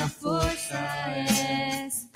[0.00, 0.78] minha força
[1.14, 2.08] és,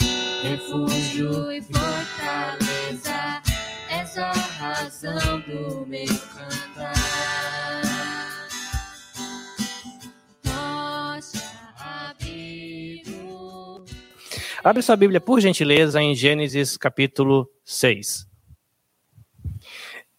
[0.42, 3.42] refúgio e fortaleza,
[3.90, 6.94] és a razão do meu cantar.
[14.62, 18.26] Abre sua Bíblia, por gentileza, em Gênesis capítulo 6.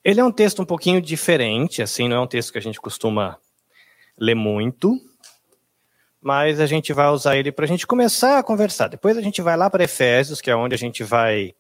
[0.04, 2.79] Ele é um texto um pouquinho diferente, assim, não é um texto que a gente
[2.79, 3.39] costuma
[4.20, 5.02] ler muito,
[6.26, 8.88] mas a gente vai usar ele para a gente começar a conversar.
[8.88, 11.54] Depois a gente vai lá para Efésios, que é onde a gente vai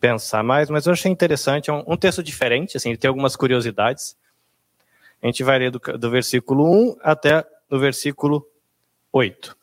[0.00, 3.36] pensar mais, mas eu achei interessante, é um, um texto diferente, assim, ele tem algumas
[3.36, 4.16] curiosidades.
[5.22, 8.44] A gente vai ler do, do versículo 1 até o versículo
[9.12, 9.56] 8.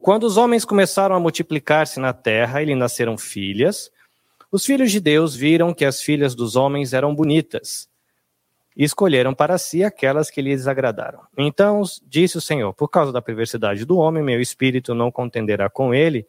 [0.00, 3.88] Quando os homens começaram a multiplicar-se na terra e lhe nasceram filhas,
[4.50, 7.88] os filhos de Deus viram que as filhas dos homens eram bonitas
[8.76, 11.20] e escolheram para si aquelas que lhes agradaram.
[11.36, 15.94] Então disse o Senhor: Por causa da perversidade do homem, meu espírito não contenderá com
[15.94, 16.26] ele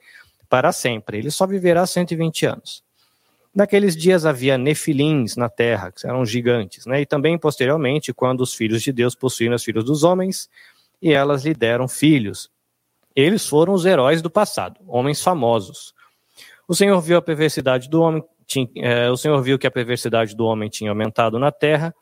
[0.48, 1.18] para sempre.
[1.18, 2.84] Ele só viverá 120 anos.
[3.54, 7.02] Naqueles dias havia nefilins na terra, que eram gigantes, né?
[7.02, 10.50] e também posteriormente, quando os filhos de Deus possuíram os filhos dos homens,
[11.02, 12.52] e elas lhe deram filhos.
[13.16, 15.94] Eles foram os heróis do passado, homens famosos.
[16.68, 20.36] O Senhor viu a perversidade do homem, tinha, é, o Senhor viu que a perversidade
[20.36, 21.96] do homem tinha aumentado na terra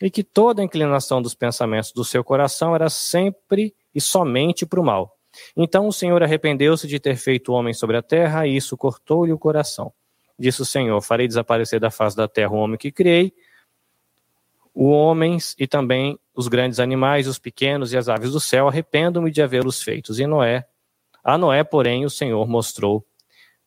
[0.00, 4.84] e que toda inclinação dos pensamentos do seu coração era sempre e somente para o
[4.84, 5.16] mal.
[5.56, 9.32] Então o Senhor arrependeu-se de ter feito o homem sobre a terra e isso cortou-lhe
[9.32, 9.92] o coração.
[10.38, 13.32] Disse o Senhor: Farei desaparecer da face da terra o homem que criei,
[14.74, 19.30] os homens e também os grandes animais, os pequenos e as aves do céu, arrependo-me
[19.30, 20.18] de havê-los feitos.
[20.18, 20.66] E Noé,
[21.22, 23.04] a Noé, porém, o Senhor mostrou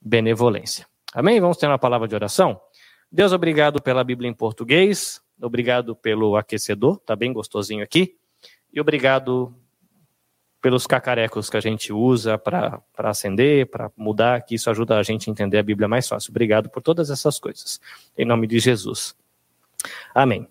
[0.02, 0.88] benevolência.
[1.14, 1.40] Amém?
[1.40, 2.60] Vamos ter uma palavra de oração?
[3.12, 8.18] Deus, obrigado pela Bíblia em português, obrigado pelo aquecedor, tá bem gostosinho aqui,
[8.72, 9.56] e obrigado
[10.64, 15.30] pelos cacarecos que a gente usa para acender, para mudar, que isso ajuda a gente
[15.30, 16.32] a entender a Bíblia mais fácil.
[16.32, 17.82] Obrigado por todas essas coisas.
[18.18, 19.14] Em nome de Jesus.
[20.16, 20.48] Amém.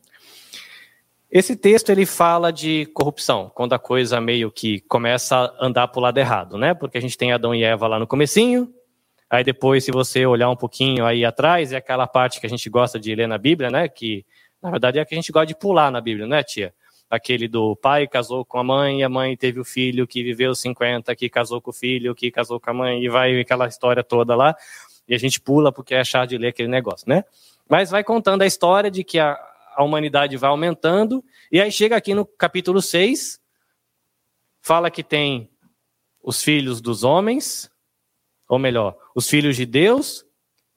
[1.30, 5.98] Esse texto ele fala de corrupção, quando a coisa meio que começa a andar para
[5.98, 6.74] o lado errado, né?
[6.74, 8.70] Porque a gente tem Adão e Eva lá no comecinho,
[9.30, 12.68] aí depois se você olhar um pouquinho aí atrás, é aquela parte que a gente
[12.68, 13.88] gosta de ler na Bíblia, né?
[13.88, 14.26] Que
[14.62, 16.72] na verdade é que a gente gosta de pular na Bíblia, né, tia?
[17.10, 21.14] Aquele do pai casou com a mãe, a mãe teve o filho que viveu 50,
[21.14, 24.34] que casou com o filho, que casou com a mãe, e vai aquela história toda
[24.34, 24.56] lá.
[25.06, 27.24] E a gente pula porque é chato de ler aquele negócio, né?
[27.68, 29.38] Mas vai contando a história de que a,
[29.74, 33.38] a humanidade vai aumentando, e aí chega aqui no capítulo 6,
[34.62, 35.50] fala que tem
[36.22, 37.70] os filhos dos homens,
[38.48, 40.24] ou melhor, os filhos de Deus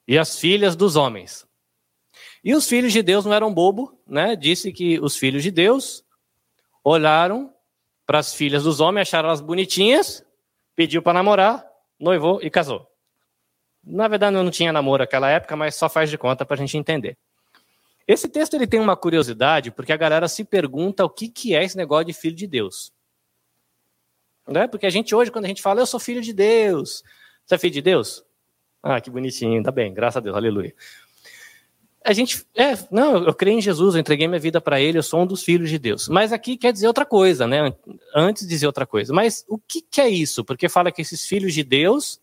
[0.07, 1.44] e as filhas dos homens.
[2.45, 4.35] E os filhos de Deus não eram bobo, né?
[4.35, 6.05] Disse que os filhos de Deus
[6.83, 7.51] olharam
[8.05, 10.23] para as filhas dos homens, acharam elas bonitinhas,
[10.75, 11.65] pediu para namorar,
[11.99, 12.87] noivou e casou.
[13.83, 16.77] Na verdade, não tinha namoro naquela época, mas só faz de conta para a gente
[16.77, 17.17] entender.
[18.07, 21.63] Esse texto ele tem uma curiosidade, porque a galera se pergunta o que, que é
[21.63, 22.93] esse negócio de filho de Deus.
[24.47, 24.67] Né?
[24.67, 27.03] Porque a gente hoje, quando a gente fala, eu sou filho de Deus.
[27.43, 28.23] Você é filho de Deus?
[28.83, 30.75] Ah, que bonitinho, tá bem, graças a Deus, aleluia.
[32.05, 35.03] A gente, é, não, eu creio em Jesus, eu entreguei minha vida para Ele, eu
[35.03, 36.07] sou um dos filhos de Deus.
[36.07, 37.73] Mas aqui quer dizer outra coisa, né?
[38.15, 39.11] Antes dizer outra coisa.
[39.11, 40.45] Mas o que, que é isso?
[40.45, 42.21] Porque fala que esses filhos de Deus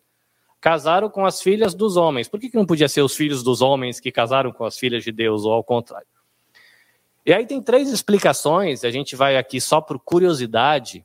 [0.61, 2.29] casaram com as filhas dos homens.
[2.29, 5.03] Por que, que não podia ser os filhos dos homens que casaram com as filhas
[5.03, 6.07] de Deus, ou ao contrário?
[7.27, 11.05] E aí tem três explicações, a gente vai aqui só por curiosidade.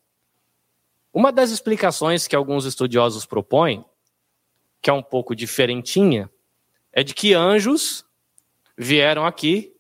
[1.12, 3.84] Uma das explicações que alguns estudiosos propõem,
[4.80, 6.30] que é um pouco diferentinha,
[6.94, 8.06] é de que anjos
[8.78, 9.74] vieram aqui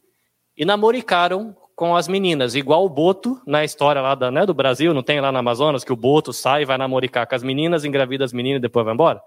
[0.57, 4.95] e namoricaram com as meninas, igual o Boto na história lá da, né, do Brasil,
[4.95, 8.25] não tem lá no Amazonas que o Boto sai, vai namoricar com as meninas, engravida
[8.25, 9.21] as meninas e depois vai embora?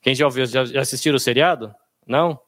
[0.00, 1.74] Quem já ouviu, já assistiram o seriado?
[2.06, 2.38] Não?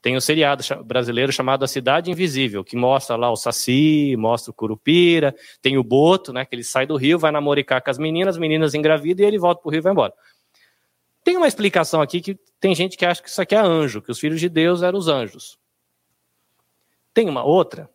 [0.00, 4.54] Tem um seriado brasileiro chamado A Cidade Invisível, que mostra lá o Saci, mostra o
[4.54, 8.36] Curupira, tem o Boto, né, que ele sai do rio, vai namoricar com as meninas,
[8.36, 10.12] as meninas engravidam e ele volta para o rio e vai embora.
[11.24, 14.12] Tem uma explicação aqui que tem gente que acha que isso aqui é anjo, que
[14.12, 15.58] os filhos de Deus eram os anjos.
[17.14, 17.88] Tem uma outra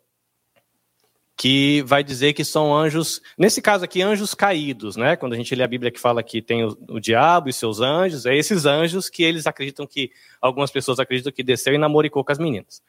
[1.38, 5.16] que vai dizer que são anjos, nesse caso aqui, anjos caídos, né?
[5.16, 7.80] Quando a gente lê a Bíblia que fala que tem o, o, diabo e seus
[7.80, 10.12] anjos, é esses anjos que eles acreditam que,
[10.42, 12.84] algumas pessoas acreditam que desceu e namoricou com as meninas.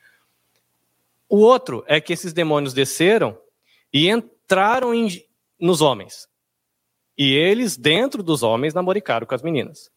[1.29, 3.39] O outro é que esses demônios desceram
[3.93, 5.25] e entraram em,
[5.61, 6.29] nos homens.
[7.17, 9.93] E eles, dentro dos homens, namoricaram com as meninas.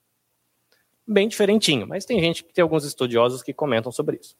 [1.05, 4.37] Bem diferentinho, mas tem gente, tem alguns estudiosos que comentam sobre isso.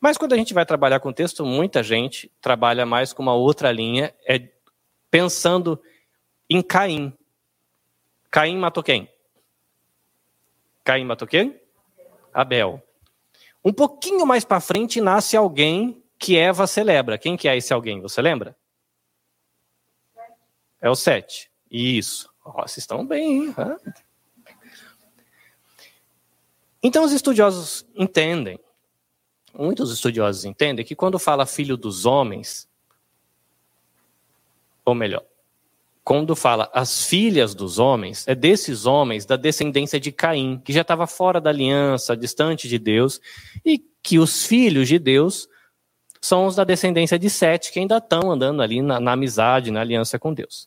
[0.00, 3.72] Mas quando a gente vai trabalhar com texto, muita gente trabalha mais com uma outra
[3.72, 4.48] linha, é
[5.10, 5.80] pensando
[6.48, 7.12] em Caim.
[8.30, 9.10] Caim matou quem?
[10.84, 11.60] Caim matou quem?
[12.32, 12.82] Abel.
[13.64, 17.18] Um pouquinho mais para frente nasce alguém que Eva celebra.
[17.18, 18.00] Quem que é esse alguém?
[18.00, 18.56] Você lembra?
[20.80, 21.50] É o Sete.
[21.70, 22.30] Isso.
[22.44, 23.54] Oh, vocês estão bem, hein?
[26.82, 28.58] Então os estudiosos entendem,
[29.52, 32.68] muitos estudiosos entendem que quando fala filho dos homens,
[34.84, 35.24] ou melhor,
[36.04, 40.80] quando fala as filhas dos homens, é desses homens da descendência de Caim, que já
[40.80, 43.20] estava fora da aliança, distante de Deus,
[43.62, 45.46] e que os filhos de Deus
[46.20, 49.82] são os da descendência de Sete, que ainda estão andando ali na, na amizade, na
[49.82, 50.66] aliança com Deus.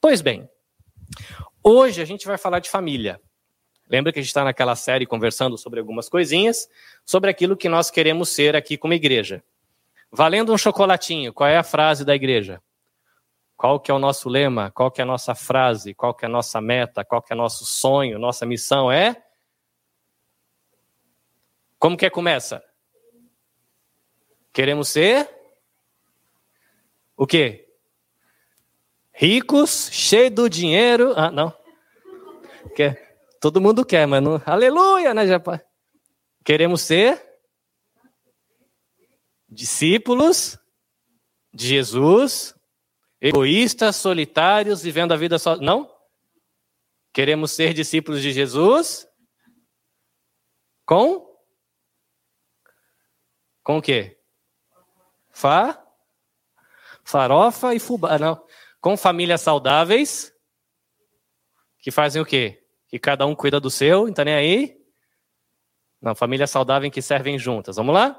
[0.00, 0.48] Pois bem,
[1.62, 3.20] hoje a gente vai falar de família.
[3.88, 6.68] Lembra que a gente está naquela série conversando sobre algumas coisinhas,
[7.04, 9.42] sobre aquilo que nós queremos ser aqui como igreja.
[10.10, 12.60] Valendo um chocolatinho, qual é a frase da igreja?
[13.56, 14.70] Qual que é o nosso lema?
[14.70, 15.94] Qual que é a nossa frase?
[15.94, 17.04] Qual que é a nossa meta?
[17.04, 18.18] Qual que é nosso sonho?
[18.18, 19.22] Nossa missão é?
[21.78, 22.62] Como que é começa?
[24.52, 25.28] Queremos ser
[27.16, 27.68] o quê?
[29.12, 31.14] Ricos, cheio do dinheiro.
[31.16, 31.54] Ah, não.
[32.74, 33.05] Quer?
[33.40, 34.40] Todo mundo quer, mas não.
[34.44, 35.60] Aleluia, né, Japão?
[36.44, 37.24] Queremos ser
[39.48, 40.58] discípulos
[41.52, 42.54] de Jesus
[43.20, 45.56] egoístas, solitários, vivendo a vida só.
[45.56, 45.90] Não?
[47.12, 49.08] Queremos ser discípulos de Jesus
[50.84, 51.26] com
[53.62, 54.20] com o quê?
[55.30, 55.82] Fa
[57.02, 58.44] farofa e fubá, não.
[58.80, 60.32] Com famílias saudáveis
[61.80, 62.65] que fazem o quê?
[62.96, 64.74] Que cada um cuida do seu, tá nem aí?
[66.00, 67.76] Não, família saudável em que servem juntas.
[67.76, 68.18] Vamos lá?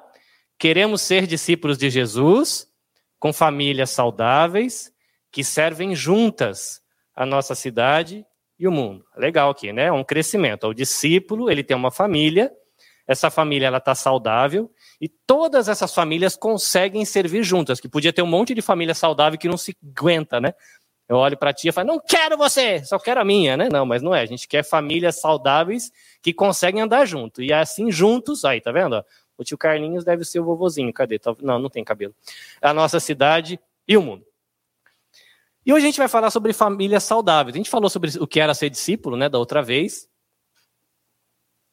[0.60, 2.68] Queremos ser discípulos de Jesus
[3.18, 4.94] com famílias saudáveis
[5.32, 6.80] que servem juntas
[7.16, 8.24] a nossa cidade
[8.60, 9.04] e o mundo.
[9.16, 9.92] Legal aqui, né?
[9.92, 10.68] Um crescimento.
[10.68, 12.52] O discípulo, ele tem uma família,
[13.08, 14.70] essa família ela está saudável
[15.02, 19.40] e todas essas famílias conseguem servir juntas, que podia ter um monte de família saudável
[19.40, 20.54] que não se aguenta, né?
[21.08, 23.70] Eu olho para ti e falo, não quero você, só quero a minha, né?
[23.72, 24.22] Não, mas não é.
[24.22, 27.42] A gente quer famílias saudáveis que conseguem andar junto.
[27.42, 29.04] E assim, juntos, aí, tá vendo?
[29.38, 30.92] O tio Carlinhos deve ser o vovozinho.
[30.92, 31.20] Cadê?
[31.42, 32.14] Não, não tem cabelo.
[32.62, 33.58] A nossa cidade
[33.88, 34.26] e o mundo.
[35.66, 37.56] E hoje a gente vai falar sobre famílias saudáveis.
[37.56, 40.10] A gente falou sobre o que era ser discípulo, né, da outra vez.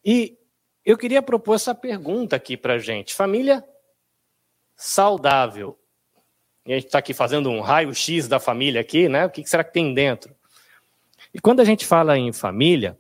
[0.05, 0.37] E
[0.85, 3.15] eu queria propor essa pergunta aqui para gente.
[3.15, 3.65] Família
[4.77, 5.79] saudável.
[6.67, 9.27] A gente está aqui fazendo um raio-x da família aqui, né?
[9.27, 10.35] O que será que tem dentro?
[11.33, 12.99] E quando a gente fala em família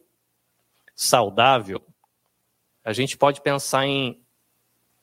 [0.94, 1.80] saudável,
[2.84, 4.20] a gente pode pensar em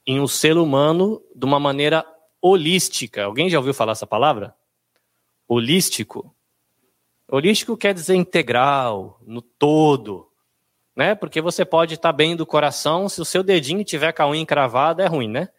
[0.05, 2.05] em um ser humano de uma maneira
[2.41, 3.23] holística.
[3.23, 4.55] Alguém já ouviu falar essa palavra?
[5.47, 6.33] Holístico.
[7.27, 10.27] Holístico quer dizer integral, no todo,
[10.95, 11.15] né?
[11.15, 14.41] Porque você pode estar bem do coração, se o seu dedinho tiver com a unha
[14.41, 15.49] encravada, é ruim, né?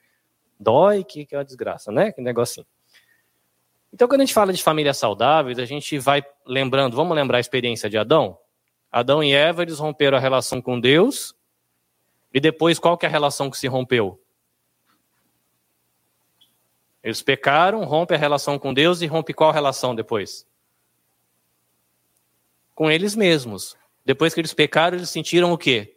[0.59, 2.13] Dói, que, que é uma desgraça, né?
[2.13, 2.67] Que negocinho.
[3.93, 7.41] Então, quando a gente fala de famílias saudáveis, a gente vai lembrando, vamos lembrar a
[7.41, 8.39] experiência de Adão?
[8.91, 11.35] Adão e Eva, eles romperam a relação com Deus,
[12.33, 14.19] e depois qual que é a relação que se rompeu?
[17.03, 20.47] Eles pecaram, rompe a relação com Deus e rompe qual relação depois?
[22.75, 23.77] Com eles mesmos.
[24.05, 25.97] Depois que eles pecaram, eles sentiram o quê?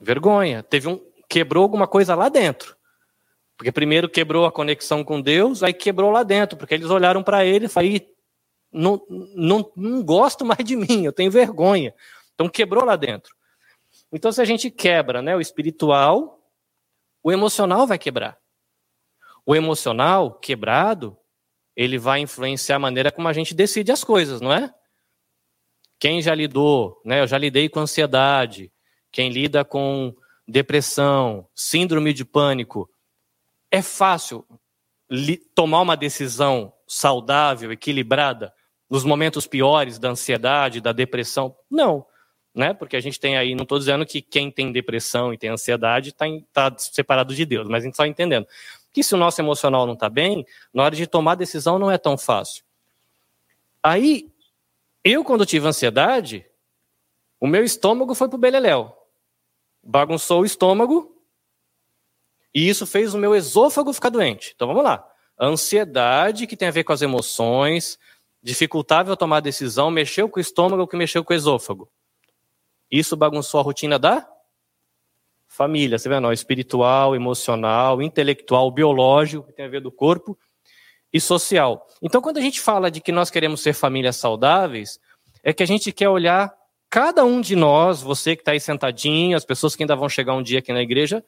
[0.00, 0.62] Vergonha.
[0.62, 2.76] Teve um quebrou alguma coisa lá dentro.
[3.62, 7.44] Porque primeiro quebrou a conexão com Deus, aí quebrou lá dentro, porque eles olharam para
[7.44, 8.00] ele e falaram:
[8.72, 11.94] não, não, não gosto mais de mim, eu tenho vergonha.
[12.34, 13.32] Então quebrou lá dentro.
[14.12, 16.44] Então, se a gente quebra né, o espiritual,
[17.22, 18.36] o emocional vai quebrar.
[19.46, 21.16] O emocional quebrado,
[21.76, 24.74] ele vai influenciar a maneira como a gente decide as coisas, não é?
[26.00, 27.20] Quem já lidou, né?
[27.20, 28.72] Eu já lidei com ansiedade,
[29.12, 30.12] quem lida com
[30.48, 32.90] depressão, síndrome de pânico,
[33.72, 34.46] é fácil
[35.54, 38.52] tomar uma decisão saudável, equilibrada,
[38.88, 41.56] nos momentos piores da ansiedade, da depressão?
[41.70, 42.04] Não,
[42.54, 42.74] né?
[42.74, 46.10] Porque a gente tem aí, não estou dizendo que quem tem depressão e tem ansiedade
[46.10, 48.46] está tá separado de Deus, mas a gente está entendendo
[48.92, 51.96] que se o nosso emocional não está bem, na hora de tomar decisão não é
[51.96, 52.62] tão fácil.
[53.82, 54.30] Aí,
[55.02, 56.44] eu quando tive ansiedade,
[57.40, 58.94] o meu estômago foi pro beleléu.
[59.82, 61.11] Bagunçou o estômago
[62.54, 64.52] e isso fez o meu esôfago ficar doente.
[64.54, 65.06] Então vamos lá.
[65.40, 67.98] Ansiedade que tem a ver com as emoções,
[68.42, 71.90] dificultava eu tomar decisão, mexeu com o estômago que mexeu com o esôfago.
[72.90, 74.28] Isso bagunçou a rotina da
[75.48, 80.38] família, você vê, não, espiritual, emocional, intelectual, biológico, que tem a ver do corpo,
[81.12, 81.86] e social.
[82.00, 84.98] Então, quando a gente fala de que nós queremos ser famílias saudáveis,
[85.42, 86.52] é que a gente quer olhar
[86.88, 90.34] cada um de nós, você que está aí sentadinho, as pessoas que ainda vão chegar
[90.34, 91.22] um dia aqui na igreja,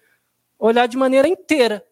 [0.69, 1.85] olhar de maneira inteira.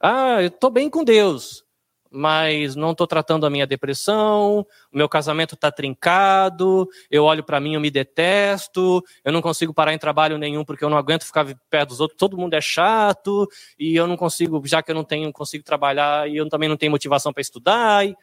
[0.00, 1.66] Ah, eu estou bem com Deus
[2.10, 7.60] mas não estou tratando a minha depressão, o meu casamento está trincado, eu olho para
[7.60, 11.24] mim, eu me detesto, eu não consigo parar em trabalho nenhum porque eu não aguento
[11.24, 13.46] ficar perto dos outros, todo mundo é chato,
[13.78, 16.76] e eu não consigo, já que eu não tenho, consigo trabalhar, e eu também não
[16.76, 18.06] tenho motivação para estudar.
[18.06, 18.16] E...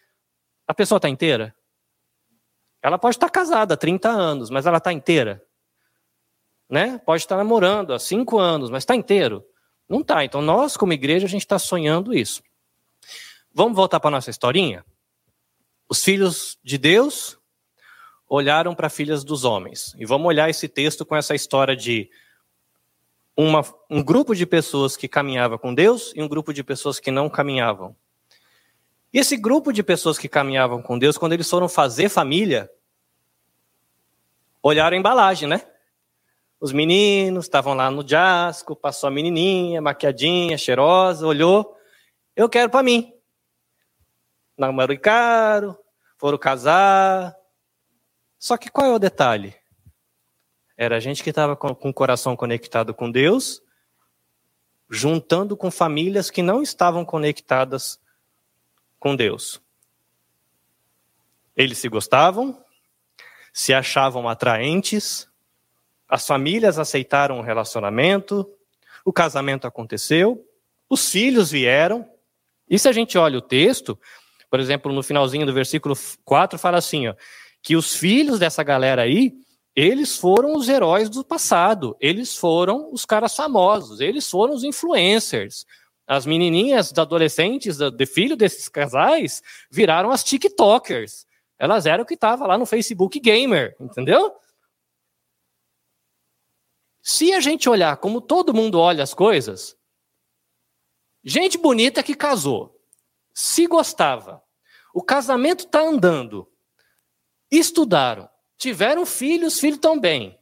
[0.67, 1.55] A pessoa está inteira?
[2.81, 5.43] Ela pode estar tá casada há 30 anos, mas ela está inteira.
[6.69, 6.97] Né?
[7.05, 9.45] Pode estar tá namorando há 5 anos, mas está inteiro?
[9.87, 10.23] Não está.
[10.23, 12.41] Então, nós, como igreja, a gente está sonhando isso.
[13.53, 14.85] Vamos voltar para nossa historinha?
[15.87, 17.37] Os filhos de Deus
[18.27, 19.93] olharam para filhas dos homens.
[19.97, 22.09] E vamos olhar esse texto com essa história de
[23.37, 27.11] uma, um grupo de pessoas que caminhava com Deus e um grupo de pessoas que
[27.11, 27.95] não caminhavam.
[29.13, 32.71] E esse grupo de pessoas que caminhavam com Deus, quando eles foram fazer família,
[34.61, 35.61] olharam a embalagem, né?
[36.63, 41.77] Os meninos estavam lá no jasco, passou a menininha, maquiadinha, cheirosa, olhou,
[42.37, 43.13] eu quero para mim
[44.57, 45.77] namoro caro,
[46.17, 47.35] foram casar.
[48.39, 49.53] Só que qual é o detalhe?
[50.77, 53.61] Era a gente que estava com, com o coração conectado com Deus,
[54.89, 57.99] juntando com famílias que não estavam conectadas
[58.97, 59.61] com Deus.
[61.57, 62.63] Eles se gostavam,
[63.51, 65.27] se achavam atraentes,
[66.13, 68.47] as famílias aceitaram o relacionamento,
[69.03, 70.45] o casamento aconteceu,
[70.87, 72.07] os filhos vieram.
[72.69, 73.97] E se a gente olha o texto,
[74.47, 77.15] por exemplo, no finalzinho do versículo 4 fala assim, ó,
[77.63, 79.33] que os filhos dessa galera aí,
[79.75, 85.65] eles foram os heróis do passado, eles foram os caras famosos, eles foram os influencers.
[86.05, 89.41] As menininhas adolescentes de filho desses casais
[89.71, 91.25] viraram as TikTokers.
[91.57, 94.31] Elas eram o que estava lá no Facebook Gamer, entendeu?
[97.05, 99.77] Se a gente olhar como todo mundo olha as coisas,
[101.21, 102.81] gente bonita que casou,
[103.33, 104.41] se gostava,
[104.93, 106.49] o casamento está andando.
[107.51, 108.29] Estudaram.
[108.57, 110.39] Tiveram filhos, filhos bem.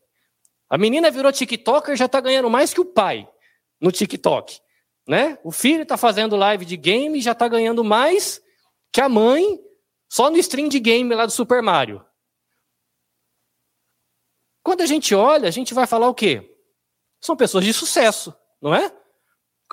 [0.70, 3.28] A menina virou TikToker já está ganhando mais que o pai
[3.80, 4.60] no TikTok.
[5.08, 5.40] Né?
[5.44, 8.40] O filho está fazendo live de game e já está ganhando mais
[8.92, 9.60] que a mãe
[10.08, 12.06] só no stream de game lá do Super Mario.
[14.62, 16.51] Quando a gente olha, a gente vai falar o quê?
[17.22, 18.92] São pessoas de sucesso, não é?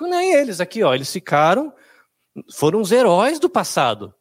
[0.01, 1.73] Nem eles aqui, ó, eles ficaram,
[2.53, 4.13] foram os heróis do passado.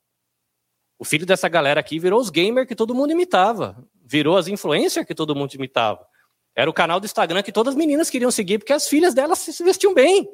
[0.98, 3.86] O filho dessa galera aqui virou os gamers que todo mundo imitava.
[4.04, 6.04] Virou as influencers que todo mundo imitava.
[6.56, 9.38] Era o canal do Instagram que todas as meninas queriam seguir porque as filhas delas
[9.38, 10.28] se vestiam bem.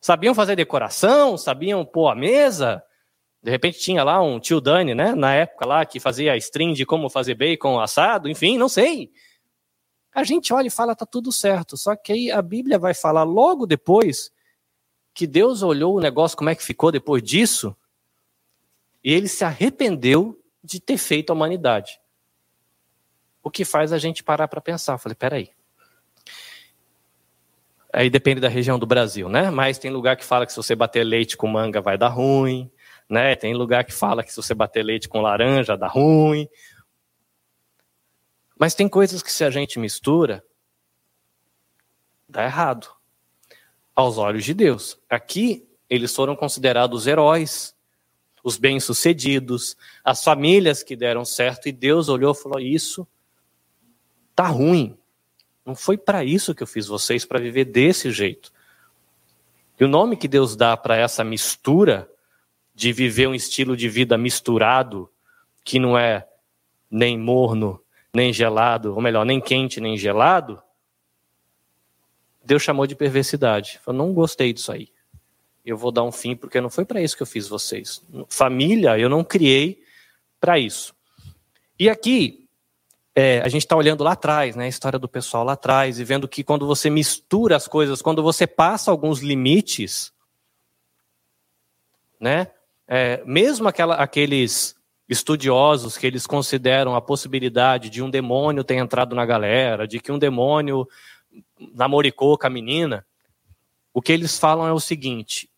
[0.00, 2.80] Sabiam fazer decoração, sabiam pôr a mesa.
[3.42, 5.16] De repente tinha lá um tio Dani, né?
[5.16, 9.10] Na época lá, que fazia stream de como fazer bacon assado, enfim, não sei.
[10.16, 11.76] A gente olha e fala, tá tudo certo.
[11.76, 14.32] Só que aí a Bíblia vai falar logo depois
[15.12, 17.76] que Deus olhou o negócio, como é que ficou depois disso,
[19.04, 22.00] e ele se arrependeu de ter feito a humanidade.
[23.42, 24.96] O que faz a gente parar para pensar.
[24.96, 25.50] Falei, peraí.
[27.92, 29.50] Aí depende da região do Brasil, né?
[29.50, 32.70] Mas tem lugar que fala que se você bater leite com manga vai dar ruim,
[33.06, 33.36] né?
[33.36, 36.48] Tem lugar que fala que se você bater leite com laranja dá ruim.
[38.58, 40.44] Mas tem coisas que se a gente mistura,
[42.28, 42.88] dá errado.
[43.94, 44.98] Aos olhos de Deus.
[45.08, 47.74] Aqui, eles foram considerados heróis
[48.46, 53.06] os bem-sucedidos, as famílias que deram certo, e Deus olhou e falou: Isso
[54.36, 54.96] tá ruim.
[55.64, 58.52] Não foi para isso que eu fiz vocês, para viver desse jeito.
[59.80, 62.08] E o nome que Deus dá para essa mistura
[62.72, 65.10] de viver um estilo de vida misturado,
[65.64, 66.24] que não é
[66.88, 67.82] nem morno,
[68.16, 70.60] nem gelado, ou melhor, nem quente, nem gelado,
[72.44, 73.80] Deus chamou de perversidade.
[73.86, 74.90] Eu não gostei disso aí
[75.66, 78.00] eu vou dar um fim, porque não foi para isso que eu fiz vocês.
[78.28, 79.82] Família, eu não criei
[80.40, 80.94] para isso.
[81.76, 82.48] E aqui,
[83.12, 86.04] é, a gente está olhando lá atrás, né, a história do pessoal lá atrás, e
[86.04, 90.12] vendo que quando você mistura as coisas, quando você passa alguns limites,
[92.20, 92.46] né,
[92.86, 94.76] é, mesmo aquela, aqueles
[95.08, 100.10] estudiosos que eles consideram a possibilidade de um demônio ter entrado na galera, de que
[100.10, 100.88] um demônio
[101.74, 103.06] namoricou com a menina,
[103.92, 105.48] o que eles falam é o seguinte: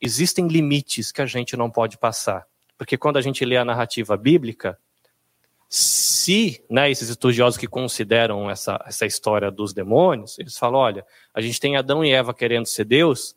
[0.00, 2.46] existem limites que a gente não pode passar.
[2.76, 4.78] Porque quando a gente lê a narrativa bíblica,
[5.68, 11.40] se né, esses estudiosos que consideram essa, essa história dos demônios, eles falam: olha, a
[11.40, 13.36] gente tem Adão e Eva querendo ser Deus,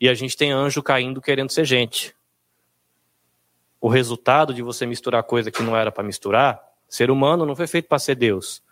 [0.00, 2.14] e a gente tem anjo caindo querendo ser gente.
[3.82, 7.66] O resultado de você misturar coisa que não era para misturar, ser humano não foi
[7.66, 8.62] feito para ser Deus.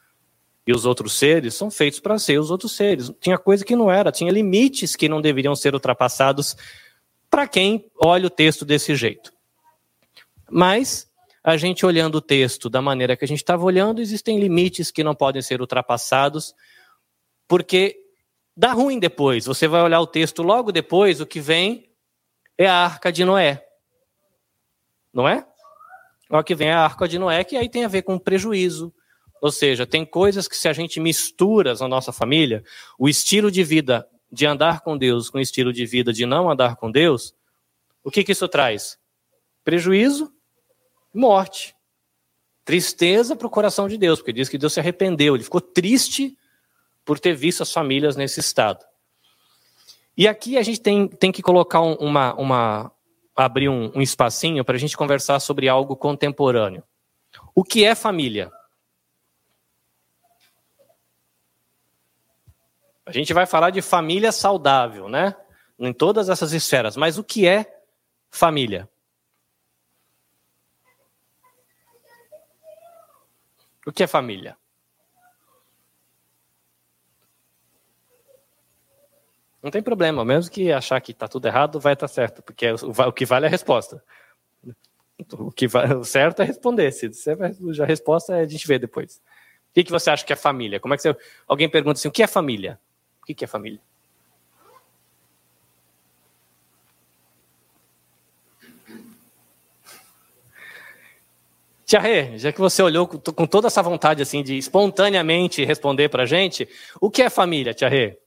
[0.64, 3.12] E os outros seres são feitos para ser os outros seres.
[3.20, 6.56] Tinha coisa que não era, tinha limites que não deveriam ser ultrapassados
[7.28, 9.32] para quem olha o texto desse jeito.
[10.48, 11.10] Mas
[11.42, 15.02] a gente olhando o texto da maneira que a gente estava olhando, existem limites que
[15.02, 16.54] não podem ser ultrapassados,
[17.48, 17.96] porque
[18.56, 19.46] dá ruim depois.
[19.46, 21.90] Você vai olhar o texto logo depois, o que vem
[22.56, 23.66] é a arca de Noé.
[25.12, 25.46] Não é?
[26.28, 28.94] O que vem a arca de Noé, que aí tem a ver com prejuízo,
[29.40, 32.62] ou seja, tem coisas que se a gente mistura na nossa família,
[32.98, 36.48] o estilo de vida de andar com Deus com o estilo de vida de não
[36.48, 37.34] andar com Deus,
[38.04, 38.98] o que, que isso traz?
[39.64, 40.32] Prejuízo,
[41.12, 41.74] morte.
[42.64, 46.36] Tristeza para o coração de Deus, porque diz que Deus se arrependeu, ele ficou triste
[47.04, 48.84] por ter visto as famílias nesse estado.
[50.16, 52.92] E aqui a gente tem, tem que colocar uma, uma
[53.36, 56.82] abrir um, um espacinho para a gente conversar sobre algo contemporâneo.
[57.54, 58.50] O que é família?
[63.06, 65.34] A gente vai falar de família saudável, né?
[65.78, 66.96] Em todas essas esferas.
[66.96, 67.82] Mas o que é
[68.30, 68.88] família?
[73.86, 74.59] O que é família?
[79.62, 82.66] Não tem problema, mesmo que achar que está tudo errado, vai estar tá certo, porque
[82.72, 84.02] o que vale é a resposta.
[85.32, 86.90] O que vale, o certo é responder.
[86.92, 87.10] Se
[87.82, 89.16] a resposta é a gente ver depois.
[89.16, 90.80] O que, que você acha que é família?
[90.80, 91.14] Como é que você,
[91.46, 92.80] alguém pergunta assim, o que é família?
[93.22, 93.80] O que é família?
[101.90, 106.24] Tia Rê, já que você olhou com toda essa vontade assim de espontaneamente responder para
[106.24, 106.68] gente,
[107.00, 108.19] o que é família, Tia Rê?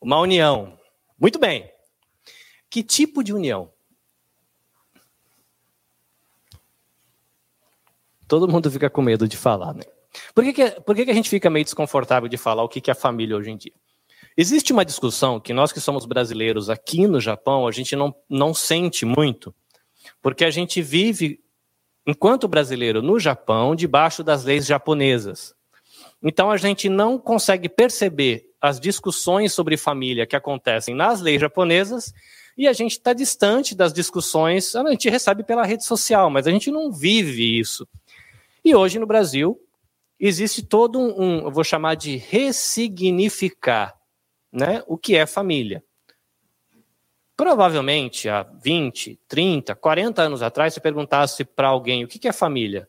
[0.00, 0.78] Uma união.
[1.18, 1.70] Muito bem.
[2.70, 3.72] Que tipo de união?
[8.26, 9.82] Todo mundo fica com medo de falar, né?
[10.34, 12.80] Por que, que, por que, que a gente fica meio desconfortável de falar o que,
[12.80, 13.72] que é família hoje em dia?
[14.36, 18.54] Existe uma discussão que nós que somos brasileiros aqui no Japão, a gente não, não
[18.54, 19.54] sente muito,
[20.22, 21.40] porque a gente vive,
[22.06, 25.54] enquanto brasileiro, no Japão, debaixo das leis japonesas.
[26.22, 32.12] Então a gente não consegue perceber as discussões sobre família que acontecem nas leis japonesas
[32.56, 36.50] e a gente está distante das discussões, a gente recebe pela rede social, mas a
[36.50, 37.86] gente não vive isso.
[38.64, 39.60] E hoje no Brasil,
[40.18, 43.96] existe todo um, um, eu vou chamar de ressignificar,
[44.52, 45.84] né, o que é família.
[47.36, 52.88] Provavelmente há 20, 30, 40 anos atrás, se perguntasse para alguém o que é família,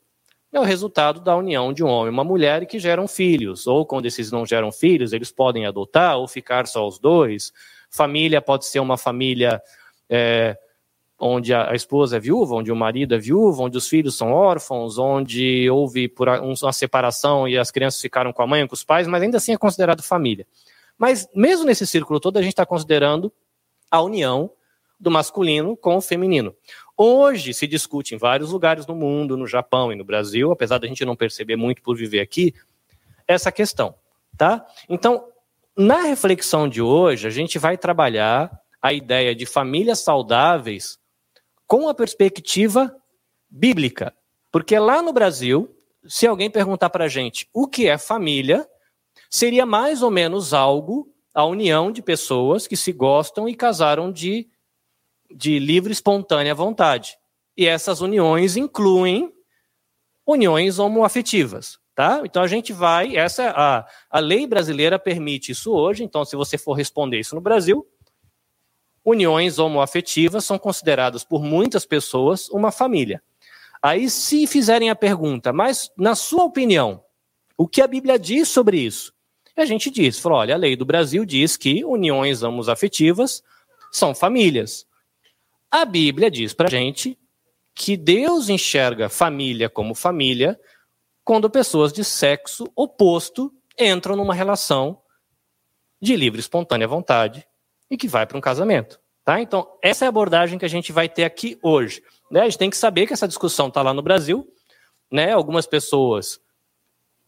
[0.52, 3.68] é o resultado da união de um homem e uma mulher que geram filhos.
[3.68, 7.54] Ou quando esses não geram filhos, eles podem adotar ou ficar só os dois.
[7.90, 9.62] Família pode ser uma família
[10.10, 10.58] é,
[11.20, 14.98] onde a, esposa é viúva, onde o marido é viúvo, onde os filhos são órfãos,
[14.98, 19.08] onde houve por uma separação e as crianças ficaram com a mãe com os pais,
[19.08, 20.48] mas ainda assim é considerado família.
[20.98, 23.32] Mas mesmo nesse círculo todo, a gente está considerando
[23.92, 24.52] a união
[25.00, 26.54] do masculino com o feminino.
[27.02, 30.86] Hoje se discute em vários lugares no mundo, no Japão e no Brasil, apesar da
[30.86, 32.54] gente não perceber muito por viver aqui,
[33.26, 33.96] essa questão,
[34.38, 34.68] tá?
[34.90, 35.26] Então,
[35.78, 41.00] na reflexão de hoje, a gente vai trabalhar a ideia de famílias saudáveis
[41.66, 42.94] com a perspectiva
[43.50, 44.14] bíblica.
[44.52, 45.74] Porque lá no Brasil,
[46.06, 48.68] se alguém perguntar para a gente o que é família,
[49.30, 54.50] seria mais ou menos algo, a união de pessoas que se gostam e casaram de,
[55.30, 57.18] de livre, espontânea vontade.
[57.56, 59.34] E essas uniões incluem
[60.26, 61.80] uniões homoafetivas.
[61.96, 62.22] Tá?
[62.24, 66.58] Então a gente vai, essa a, a lei brasileira permite isso hoje, então se você
[66.58, 67.86] for responder isso no Brasil,
[69.04, 73.22] uniões homoafetivas são consideradas por muitas pessoas uma família.
[73.82, 77.04] Aí, se fizerem a pergunta, mas na sua opinião,
[77.58, 79.14] o que a Bíblia diz sobre isso?
[79.56, 83.44] A gente diz, fala, olha, a lei do Brasil diz que uniões homoafetivas
[83.92, 84.88] são famílias.
[85.72, 87.18] A Bíblia diz para gente
[87.76, 90.60] que Deus enxerga família como família
[91.24, 95.00] quando pessoas de sexo oposto entram numa relação
[96.02, 97.46] de livre, espontânea vontade
[97.90, 99.00] e que vai para um casamento.
[99.24, 99.40] Tá?
[99.40, 102.02] Então, essa é a abordagem que a gente vai ter aqui hoje.
[102.32, 102.42] Né?
[102.42, 104.52] A gente tem que saber que essa discussão está lá no Brasil.
[105.12, 105.32] Né?
[105.32, 106.40] Algumas pessoas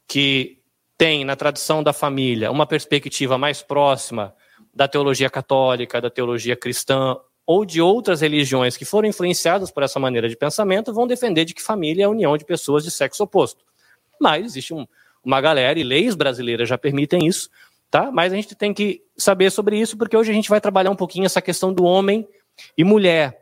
[0.07, 0.61] que
[0.97, 4.35] têm, na tradição da família, uma perspectiva mais próxima
[4.73, 7.17] da teologia católica, da teologia cristã
[7.51, 11.53] ou de outras religiões que foram influenciadas por essa maneira de pensamento, vão defender de
[11.53, 13.65] que família é a união de pessoas de sexo oposto.
[14.21, 14.87] Mas existe um,
[15.21, 17.49] uma galera, e leis brasileiras já permitem isso,
[17.89, 18.09] tá?
[18.09, 20.95] Mas a gente tem que saber sobre isso, porque hoje a gente vai trabalhar um
[20.95, 22.25] pouquinho essa questão do homem
[22.77, 23.37] e mulher.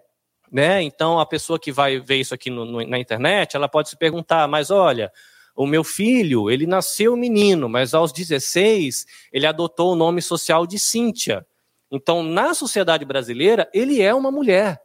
[0.51, 0.81] Né?
[0.81, 3.95] Então, a pessoa que vai ver isso aqui no, no, na internet, ela pode se
[3.95, 5.11] perguntar, mas olha,
[5.55, 10.79] o meu filho, ele nasceu menino, mas aos 16 ele adotou o nome social de
[10.79, 11.45] Cíntia.
[11.91, 14.79] Então, na sociedade brasileira, ele é uma mulher.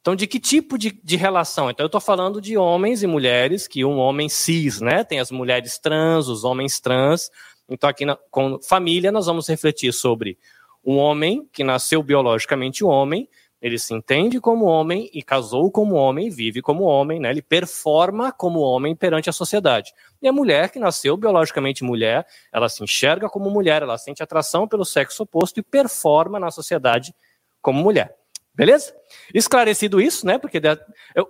[0.00, 1.70] Então, de que tipo de, de relação?
[1.70, 5.02] Então, eu estou falando de homens e mulheres, que um homem cis, né?
[5.02, 7.30] Tem as mulheres trans, os homens trans.
[7.66, 10.36] Então, aqui na, com família, nós vamos refletir sobre
[10.84, 13.26] um homem que nasceu biologicamente homem,
[13.64, 17.30] ele se entende como homem e casou como homem, vive como homem, né?
[17.30, 19.94] ele performa como homem perante a sociedade.
[20.20, 24.68] E a mulher que nasceu biologicamente mulher, ela se enxerga como mulher, ela sente atração
[24.68, 27.14] pelo sexo oposto e performa na sociedade
[27.62, 28.14] como mulher.
[28.54, 28.94] Beleza?
[29.32, 30.36] Esclarecido isso, né?
[30.36, 30.60] Porque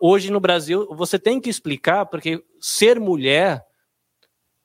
[0.00, 3.64] hoje no Brasil você tem que explicar, porque ser mulher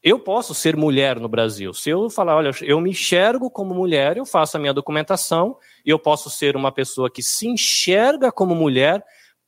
[0.01, 1.73] eu posso ser mulher no Brasil.
[1.73, 5.89] Se eu falar, olha, eu me enxergo como mulher, eu faço a minha documentação, e
[5.89, 9.03] eu posso ser uma pessoa que se enxerga como mulher,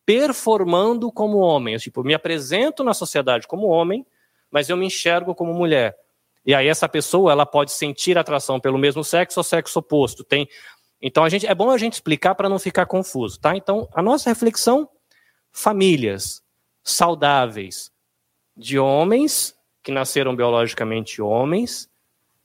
[0.05, 1.75] performando como homem.
[1.75, 4.05] Eu, tipo, me apresento na sociedade como homem,
[4.51, 5.95] mas eu me enxergo como mulher.
[6.45, 10.23] E aí essa pessoa, ela pode sentir atração pelo mesmo sexo ou sexo oposto.
[10.23, 10.47] Tem
[11.01, 13.55] Então a gente é bom a gente explicar para não ficar confuso, tá?
[13.55, 14.89] Então, a nossa reflexão
[15.51, 16.41] famílias
[16.83, 17.91] saudáveis
[18.57, 21.89] de homens que nasceram biologicamente homens,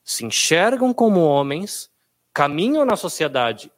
[0.02, 1.90] se enxergam como homens,
[2.32, 3.70] caminham na sociedade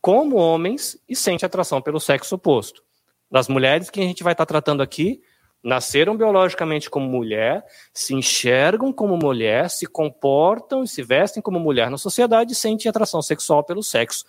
[0.00, 2.82] como homens e sentem atração pelo sexo oposto.
[3.30, 5.20] Das mulheres que a gente vai estar tratando aqui,
[5.62, 11.90] nasceram biologicamente como mulher, se enxergam como mulher, se comportam e se vestem como mulher
[11.90, 14.24] na sociedade e sentem atração sexual pelo sexo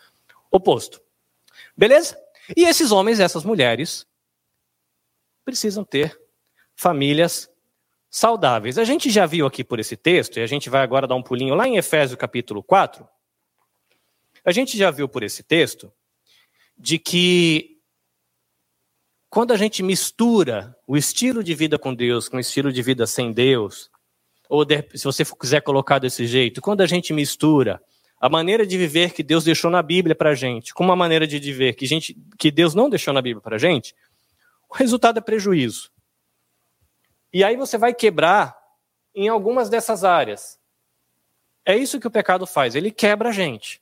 [0.50, 1.00] oposto.
[1.76, 2.18] Beleza?
[2.56, 4.08] E esses homens e essas mulheres
[5.46, 6.20] precisam ter
[6.76, 7.50] famílias
[8.10, 8.78] saudáveis.
[8.78, 11.24] A gente já viu aqui por esse texto, e a gente vai agora dar um
[11.24, 13.08] pulinho lá em Efésios capítulo 4.
[14.46, 15.92] A gente já viu por esse texto
[16.78, 17.78] de que
[19.30, 23.06] quando a gente mistura o estilo de vida com Deus com o estilo de vida
[23.06, 23.90] sem Deus,
[24.50, 27.82] ou se você quiser colocar desse jeito, quando a gente mistura
[28.20, 31.40] a maneira de viver que Deus deixou na Bíblia para gente com uma maneira de
[31.40, 33.94] viver que, gente, que Deus não deixou na Bíblia para gente,
[34.70, 35.92] o resultado é prejuízo.
[37.38, 38.58] E aí você vai quebrar
[39.14, 40.60] em algumas dessas áreas.
[41.64, 43.80] É isso que o pecado faz, ele quebra a gente.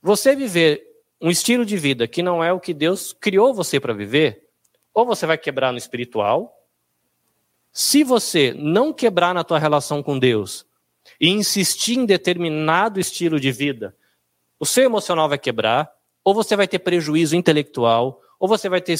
[0.00, 0.86] Você viver
[1.20, 4.48] um estilo de vida que não é o que Deus criou você para viver,
[4.94, 6.64] ou você vai quebrar no espiritual.
[7.72, 10.64] Se você não quebrar na tua relação com Deus
[11.20, 13.96] e insistir em determinado estilo de vida,
[14.60, 18.96] o seu emocional vai quebrar, ou você vai ter prejuízo intelectual, ou você vai ter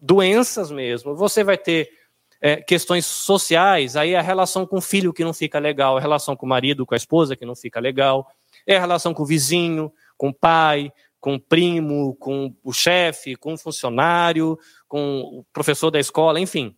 [0.00, 2.03] doenças mesmo, você vai ter
[2.44, 6.36] é, questões sociais, aí a relação com o filho que não fica legal, a relação
[6.36, 8.30] com o marido, com a esposa que não fica legal,
[8.66, 13.34] é a relação com o vizinho, com o pai, com o primo, com o chefe,
[13.34, 16.76] com o funcionário, com o professor da escola, enfim.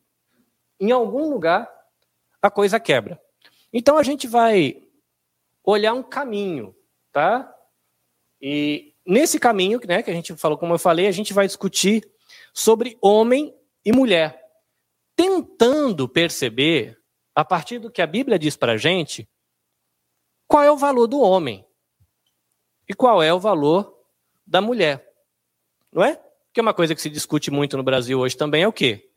[0.78, 1.68] Em algum lugar
[2.40, 3.20] a coisa quebra.
[3.72, 4.84] Então a gente vai
[5.64, 6.76] olhar um caminho,
[7.10, 7.52] tá?
[8.40, 12.08] E nesse caminho, né, que a gente falou, como eu falei, a gente vai discutir
[12.54, 13.52] sobre homem
[13.84, 14.45] e mulher
[15.16, 17.02] tentando perceber,
[17.34, 19.28] a partir do que a Bíblia diz para a gente,
[20.46, 21.66] qual é o valor do homem
[22.88, 23.98] e qual é o valor
[24.46, 25.04] da mulher.
[25.92, 26.22] Não é?
[26.52, 29.10] Que é uma coisa que se discute muito no Brasil hoje também é o quê?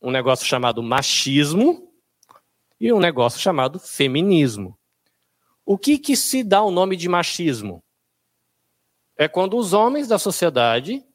[0.00, 1.92] Um negócio chamado machismo
[2.80, 4.76] e um negócio chamado feminismo.
[5.64, 7.84] O que, que se dá o nome de machismo?
[9.16, 11.06] É quando os homens da sociedade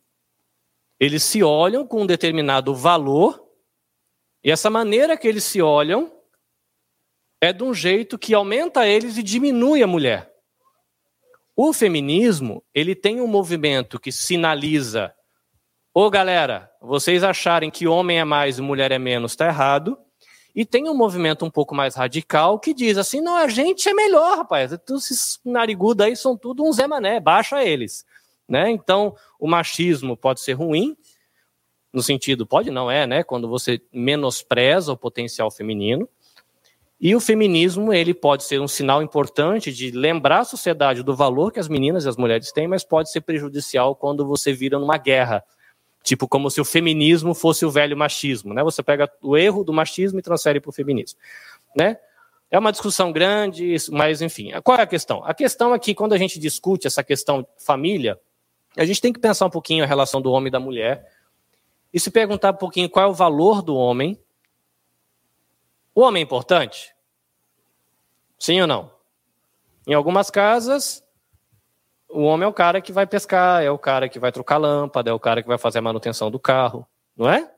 [1.00, 3.47] eles se olham com um determinado valor
[4.44, 6.12] e essa maneira que eles se olham
[7.42, 10.32] é de um jeito que aumenta eles e diminui a mulher.
[11.56, 15.14] O feminismo, ele tem um movimento que sinaliza:
[15.94, 19.98] ô oh, galera, vocês acharem que homem é mais e mulher é menos, está errado.
[20.56, 23.94] E tem um movimento um pouco mais radical que diz assim: não, a gente é
[23.94, 24.72] melhor, rapaz.
[24.72, 28.06] Esses narigudos aí são tudo um Zé Mané, baixa eles.
[28.48, 28.72] Né?
[28.72, 30.96] Então, o machismo pode ser ruim,
[31.98, 36.08] no sentido, pode não é, né, quando você menospreza o potencial feminino.
[37.02, 41.52] E o feminismo, ele pode ser um sinal importante de lembrar a sociedade do valor
[41.52, 44.98] que as meninas e as mulheres têm, mas pode ser prejudicial quando você vira numa
[44.98, 45.44] guerra.
[46.04, 48.64] Tipo, como se o feminismo fosse o velho machismo, né?
[48.64, 51.20] Você pega o erro do machismo e transfere para o feminismo,
[51.76, 51.98] né?
[52.50, 54.52] É uma discussão grande, mas enfim.
[54.64, 55.24] Qual é a questão?
[55.26, 58.20] A questão é que quando a gente discute essa questão família,
[58.78, 61.17] a gente tem que pensar um pouquinho a relação do homem e da mulher,
[61.98, 64.24] e se perguntar um pouquinho qual é o valor do homem.
[65.96, 66.96] O homem é importante?
[68.38, 68.94] Sim ou não?
[69.88, 71.04] Em algumas casas,
[72.08, 75.10] o homem é o cara que vai pescar, é o cara que vai trocar lâmpada,
[75.10, 77.52] é o cara que vai fazer a manutenção do carro, não é?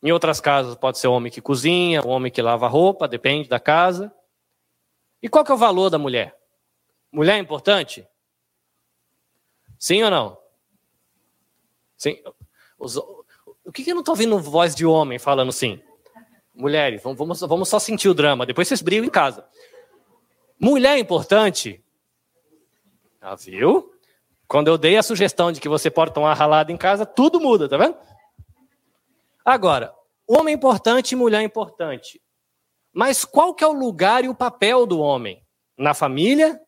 [0.00, 3.48] Em outras casas pode ser o homem que cozinha, o homem que lava roupa, depende
[3.48, 4.14] da casa.
[5.20, 6.38] E qual que é o valor da mulher?
[7.10, 8.06] Mulher é importante?
[9.76, 10.46] Sim ou não?
[11.96, 12.22] Sim.
[12.78, 15.80] Os, o que, que eu não estou ouvindo voz de homem falando assim?
[16.54, 19.46] Mulheres, vamos, vamos só sentir o drama, depois vocês brigam em casa.
[20.58, 21.84] Mulher é importante?
[23.20, 23.92] Ah, viu?
[24.48, 27.68] Quando eu dei a sugestão de que você pode tomar ralada em casa, tudo muda,
[27.68, 27.96] tá vendo?
[29.44, 29.92] Agora,
[30.26, 32.22] homem importante e mulher importante.
[32.92, 35.44] Mas qual que é o lugar e o papel do homem
[35.76, 36.58] na família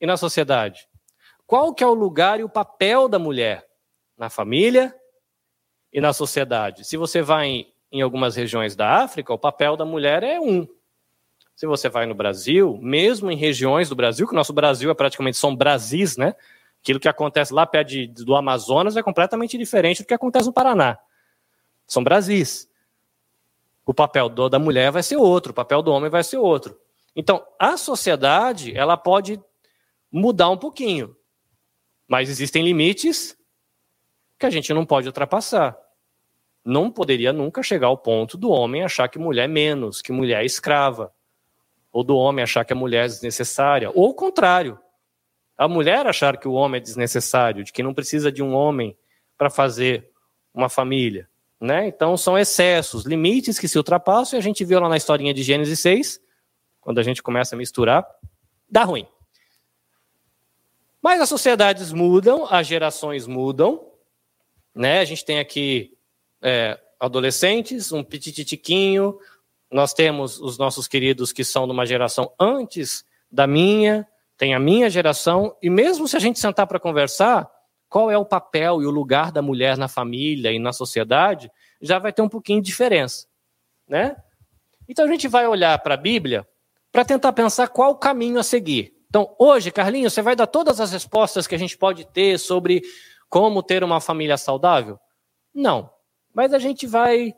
[0.00, 0.88] e na sociedade?
[1.46, 3.66] Qual que é o lugar e o papel da mulher
[4.16, 4.94] na família
[5.92, 6.86] e na sociedade?
[6.86, 10.66] Se você vai em, em algumas regiões da África, o papel da mulher é um.
[11.54, 14.94] Se você vai no Brasil, mesmo em regiões do Brasil, que o nosso Brasil é
[14.94, 16.34] praticamente são Brasis, né?
[16.80, 20.52] Aquilo que acontece lá perto de, do Amazonas é completamente diferente do que acontece no
[20.52, 20.98] Paraná.
[21.86, 22.68] São Brasis.
[23.84, 26.78] O papel do, da mulher vai ser outro, o papel do homem vai ser outro.
[27.14, 29.38] Então, a sociedade, ela pode
[30.10, 31.16] mudar um pouquinho.
[32.08, 33.36] Mas existem limites
[34.40, 35.78] que a gente não pode ultrapassar.
[36.64, 40.42] Não poderia nunca chegar ao ponto do homem achar que mulher é menos, que mulher
[40.42, 41.12] é escrava
[41.92, 44.78] ou do homem achar que a mulher é desnecessária, ou o contrário,
[45.56, 48.96] a mulher achar que o homem é desnecessário, de que não precisa de um homem
[49.36, 50.10] para fazer
[50.54, 51.28] uma família.
[51.60, 51.88] Né?
[51.88, 55.42] Então são excessos, limites que se ultrapassam, e a gente viu lá na historinha de
[55.42, 56.20] Gênesis 6,
[56.80, 58.06] quando a gente começa a misturar,
[58.68, 59.06] dá ruim.
[61.02, 63.89] Mas as sociedades mudam, as gerações mudam,
[64.80, 65.00] né?
[65.00, 65.92] A gente tem aqui
[66.40, 69.18] é, adolescentes, um pititiquinho,
[69.70, 74.58] nós temos os nossos queridos que são de uma geração antes da minha, tem a
[74.58, 77.46] minha geração, e mesmo se a gente sentar para conversar,
[77.90, 81.98] qual é o papel e o lugar da mulher na família e na sociedade, já
[81.98, 83.26] vai ter um pouquinho de diferença,
[83.86, 84.16] né?
[84.88, 86.48] Então a gente vai olhar para a Bíblia
[86.90, 88.94] para tentar pensar qual o caminho a seguir.
[89.10, 92.82] Então, hoje, Carlinhos, você vai dar todas as respostas que a gente pode ter sobre
[93.30, 94.98] como ter uma família saudável?
[95.54, 95.88] Não.
[96.34, 97.32] Mas a gente vai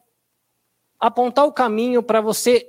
[0.99, 2.67] apontar o caminho para você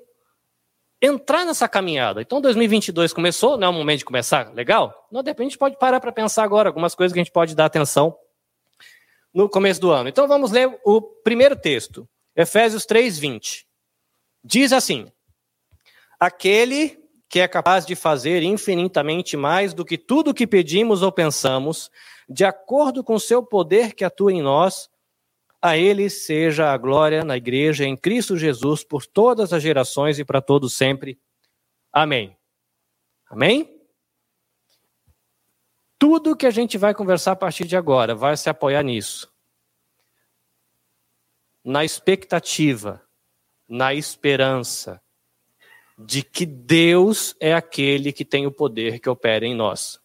[1.02, 2.22] entrar nessa caminhada.
[2.22, 4.54] Então, 2022 começou, não é o momento de começar?
[4.54, 5.08] Legal?
[5.12, 7.32] Não, de repente, a gente pode parar para pensar agora algumas coisas que a gente
[7.32, 8.18] pode dar atenção
[9.34, 10.10] no começo do ano.
[10.10, 13.68] Então, vamos ler o primeiro texto, Efésios 3, 20.
[14.44, 15.12] Diz assim:
[16.20, 17.03] Aquele
[17.34, 21.90] que é capaz de fazer infinitamente mais do que tudo o que pedimos ou pensamos,
[22.30, 24.88] de acordo com seu poder que atua em nós,
[25.60, 30.24] a ele seja a glória na igreja em Cristo Jesus por todas as gerações e
[30.24, 31.20] para todos sempre.
[31.92, 32.38] Amém.
[33.28, 33.82] Amém?
[35.98, 39.34] Tudo que a gente vai conversar a partir de agora vai se apoiar nisso.
[41.66, 43.02] Na expectativa,
[43.68, 45.02] na esperança
[45.98, 50.00] de que Deus é aquele que tem o poder que opera em nós.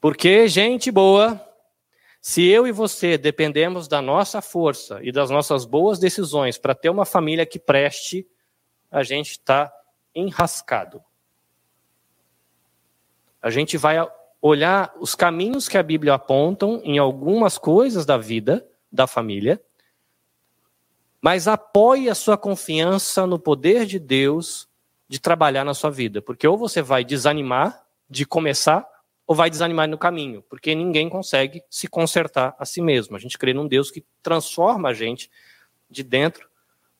[0.00, 1.40] Porque gente boa
[2.24, 6.88] se eu e você dependemos da nossa força e das nossas boas decisões para ter
[6.88, 8.24] uma família que preste,
[8.88, 9.72] a gente está
[10.14, 11.02] enrascado.
[13.42, 13.96] A gente vai
[14.40, 19.60] olhar os caminhos que a Bíblia apontam em algumas coisas da vida da família,
[21.22, 24.68] mas apoie a sua confiança no poder de Deus
[25.08, 28.86] de trabalhar na sua vida, porque ou você vai desanimar de começar
[29.26, 33.16] ou vai desanimar no caminho, porque ninguém consegue se consertar a si mesmo.
[33.16, 35.30] A gente crê num Deus que transforma a gente
[35.88, 36.48] de dentro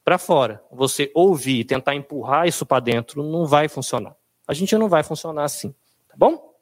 [0.04, 0.62] para fora.
[0.70, 4.14] Você ouvir e tentar empurrar isso para dentro não vai funcionar.
[4.46, 5.74] A gente não vai funcionar assim,
[6.08, 6.52] tá bom?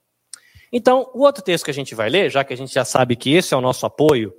[0.72, 3.16] Então, o outro texto que a gente vai ler, já que a gente já sabe
[3.16, 4.32] que esse é o nosso apoio,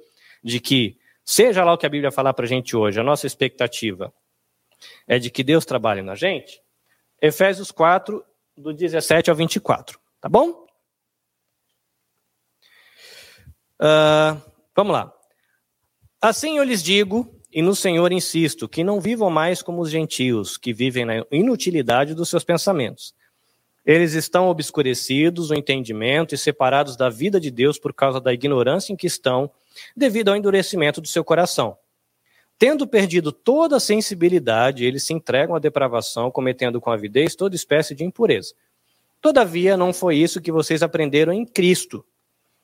[0.44, 0.98] de que,
[1.32, 4.14] seja lá o que a Bíblia falar para a gente hoje, a nossa expectativa
[5.08, 6.62] é de que Deus trabalhe na gente,
[7.22, 8.24] Efésios 4,
[8.58, 10.66] do 17 ao 24, tá bom?
[13.80, 14.42] Uh,
[14.76, 15.14] vamos lá.
[16.22, 20.58] Assim eu lhes digo, e no Senhor insisto, que não vivam mais como os gentios,
[20.58, 23.14] que vivem na inutilidade dos seus pensamentos.
[23.86, 28.92] Eles estão obscurecidos o entendimento e separados da vida de Deus por causa da ignorância
[28.92, 29.50] em que estão,
[29.96, 31.78] devido ao endurecimento do seu coração.
[32.58, 37.96] Tendo perdido toda a sensibilidade, eles se entregam à depravação, cometendo com avidez toda espécie
[37.96, 38.54] de impureza.
[39.20, 42.06] Todavia, não foi isso que vocês aprenderam em Cristo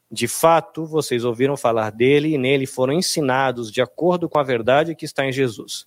[0.10, 4.96] de fato, vocês ouviram falar dele e nele foram ensinados de acordo com a verdade
[4.96, 5.86] que está em Jesus.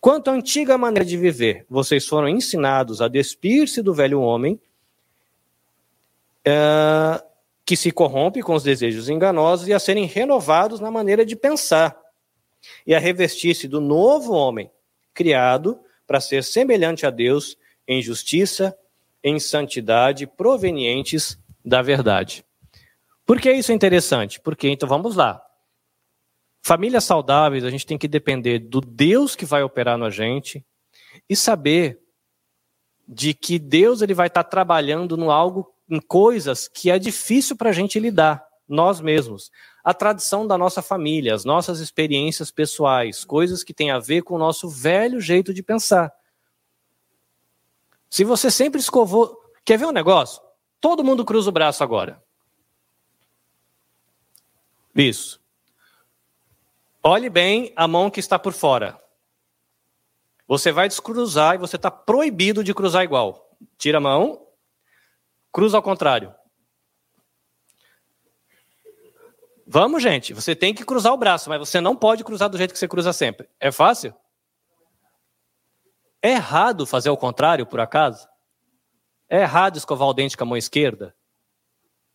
[0.00, 4.60] Quanto à antiga maneira de viver, vocês foram ensinados a despir-se do velho homem,
[6.44, 7.22] é,
[7.66, 12.00] que se corrompe com os desejos enganosos, e a serem renovados na maneira de pensar,
[12.86, 14.70] e a revestir-se do novo homem,
[15.12, 18.76] criado para ser semelhante a Deus em justiça,
[19.22, 22.44] em santidade, provenientes da verdade.
[23.24, 24.40] Por que isso é interessante?
[24.40, 25.42] Porque, então, vamos lá.
[26.62, 30.64] Famílias saudáveis, a gente tem que depender do Deus que vai operar na gente
[31.28, 32.00] e saber
[33.06, 37.70] de que Deus ele vai estar trabalhando no algo, em coisas que é difícil para
[37.70, 39.50] a gente lidar, nós mesmos.
[39.84, 44.34] A tradição da nossa família, as nossas experiências pessoais, coisas que têm a ver com
[44.34, 46.12] o nosso velho jeito de pensar.
[48.10, 49.40] Se você sempre escovou.
[49.64, 50.40] Quer ver um negócio?
[50.80, 52.22] Todo mundo cruza o braço agora.
[54.94, 55.40] Isso.
[57.02, 59.00] Olhe bem a mão que está por fora.
[60.48, 63.50] Você vai descruzar e você está proibido de cruzar igual.
[63.76, 64.45] Tira a mão,
[65.56, 66.34] cruza ao contrário.
[69.66, 70.34] Vamos, gente.
[70.34, 72.86] Você tem que cruzar o braço, mas você não pode cruzar do jeito que você
[72.86, 73.48] cruza sempre.
[73.58, 74.14] É fácil?
[76.20, 78.28] É errado fazer o contrário, por acaso?
[79.30, 81.14] É errado escovar o dente com a mão esquerda?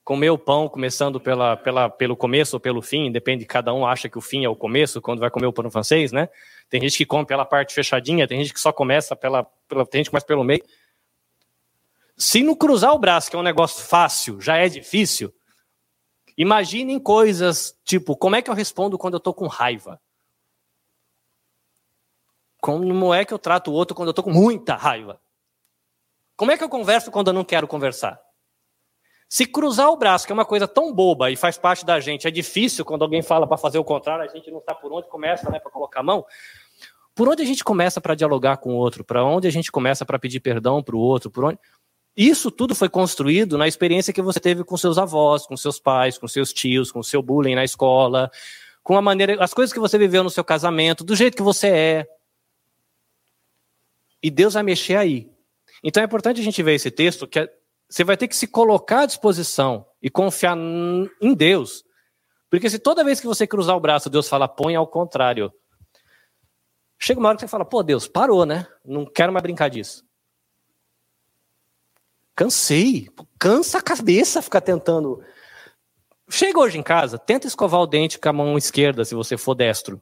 [0.03, 4.09] comer o pão começando pela, pela, pelo começo ou pelo fim, depende, cada um acha
[4.09, 6.27] que o fim é o começo, quando vai comer o pão francês, né?
[6.69, 9.99] Tem gente que come pela parte fechadinha, tem gente que só começa pela, pela tem
[9.99, 10.63] gente que começa pelo meio.
[12.21, 15.33] Se no cruzar o braço, que é um negócio fácil, já é difícil,
[16.37, 19.99] imaginem coisas tipo, como é que eu respondo quando eu tô com raiva?
[22.59, 25.19] Como é que eu trato o outro quando eu tô com muita raiva?
[26.37, 28.21] Como é que eu converso quando eu não quero conversar?
[29.27, 32.27] Se cruzar o braço, que é uma coisa tão boba e faz parte da gente,
[32.27, 35.07] é difícil quando alguém fala para fazer o contrário, a gente não sabe por onde
[35.09, 36.23] começa, né, para colocar a mão.
[37.15, 39.03] Por onde a gente começa para dialogar com o outro?
[39.03, 41.31] Para onde a gente começa para pedir perdão para o outro?
[41.31, 41.57] Por onde?
[42.15, 46.17] Isso tudo foi construído na experiência que você teve com seus avós, com seus pais,
[46.17, 48.29] com seus tios, com seu bullying na escola,
[48.83, 51.67] com a maneira, as coisas que você viveu no seu casamento, do jeito que você
[51.67, 52.07] é.
[54.21, 55.31] E Deus vai mexer aí.
[55.83, 57.49] Então é importante a gente ver esse texto que é
[57.91, 61.83] você vai ter que se colocar à disposição e confiar em Deus.
[62.49, 65.51] Porque se toda vez que você cruzar o braço, Deus fala, põe ao contrário.
[66.97, 68.65] Chega uma hora que você fala, pô, Deus, parou, né?
[68.85, 70.05] Não quero mais brincar disso.
[72.41, 73.07] Cansei.
[73.37, 75.23] Cansa a cabeça ficar tentando.
[76.27, 79.53] Chega hoje em casa, tenta escovar o dente com a mão esquerda, se você for
[79.53, 80.01] destro.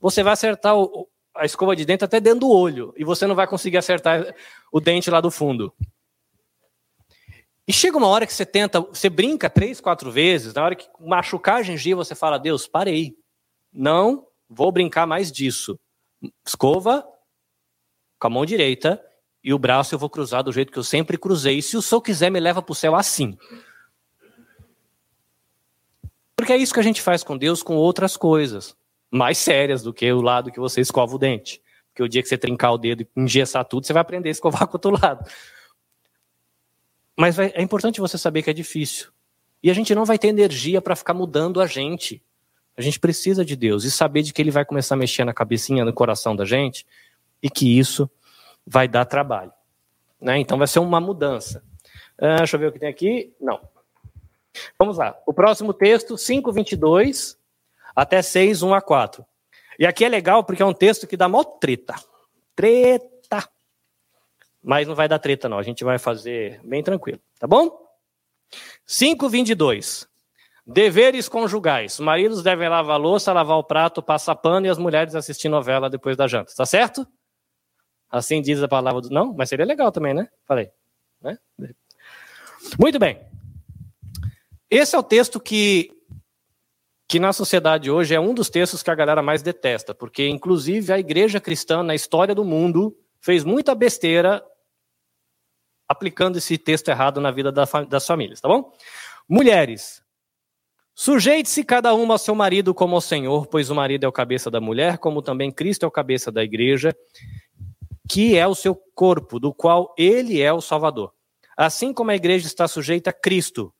[0.00, 2.92] Você vai acertar o, a escova de dente até dentro do olho.
[2.96, 4.34] E você não vai conseguir acertar
[4.72, 5.72] o dente lá do fundo.
[7.68, 10.88] E chega uma hora que você tenta, você brinca três, quatro vezes, na hora que
[10.98, 13.16] machucar a gengiva, você fala, Deus, parei.
[13.72, 15.78] Não vou brincar mais disso.
[16.44, 17.06] Escova
[18.18, 19.00] com a mão direita
[19.42, 21.58] e o braço eu vou cruzar do jeito que eu sempre cruzei.
[21.58, 23.36] E se o Senhor quiser, me leva para o céu assim.
[26.36, 28.76] Porque é isso que a gente faz com Deus com outras coisas,
[29.10, 31.60] mais sérias do que o lado que você escova o dente.
[31.88, 34.32] Porque o dia que você trincar o dedo e engessar tudo, você vai aprender a
[34.32, 35.28] escovar com o outro lado.
[37.16, 39.10] Mas é importante você saber que é difícil.
[39.62, 42.22] E a gente não vai ter energia para ficar mudando a gente.
[42.76, 45.34] A gente precisa de Deus e saber de que Ele vai começar a mexer na
[45.34, 46.86] cabecinha, no coração da gente
[47.42, 48.10] e que isso
[48.66, 49.52] vai dar trabalho.
[50.20, 50.38] Né?
[50.38, 51.62] Então vai ser uma mudança.
[52.18, 53.34] Uh, deixa eu ver o que tem aqui.
[53.40, 53.60] Não.
[54.78, 55.16] Vamos lá.
[55.26, 57.38] O próximo texto, 5, 22
[57.94, 59.24] até 6, 1 a 4.
[59.78, 61.94] E aqui é legal porque é um texto que dá mó treta.
[62.54, 63.10] Treta
[64.62, 65.58] mas não vai dar treta, não.
[65.58, 67.70] A gente vai fazer bem tranquilo, tá bom?
[68.86, 70.06] 5,22.
[70.66, 71.94] Deveres conjugais.
[71.94, 75.88] Os maridos devem lavar louça, lavar o prato, passar pano e as mulheres assistir novela
[75.88, 76.52] depois da janta.
[76.54, 77.06] Tá certo?
[78.10, 79.10] Assim diz a palavra do.
[79.10, 80.28] Não, mas seria legal também, né?
[80.44, 80.70] Falei.
[81.22, 81.38] Né?
[82.78, 83.20] Muito bem.
[84.70, 85.90] Esse é o texto que,
[87.08, 90.92] que na sociedade hoje é um dos textos que a galera mais detesta, porque inclusive
[90.92, 94.44] a igreja cristã na história do mundo fez muita besteira
[95.88, 98.72] aplicando esse texto errado na vida das famílias, tá bom?
[99.28, 100.00] Mulheres,
[100.94, 104.48] sujeite-se cada uma ao seu marido como ao Senhor, pois o marido é o cabeça
[104.48, 106.96] da mulher, como também Cristo é o cabeça da igreja,
[108.10, 111.14] que é o seu corpo, do qual ele é o Salvador.
[111.56, 113.72] Assim como a igreja está sujeita a Cristo,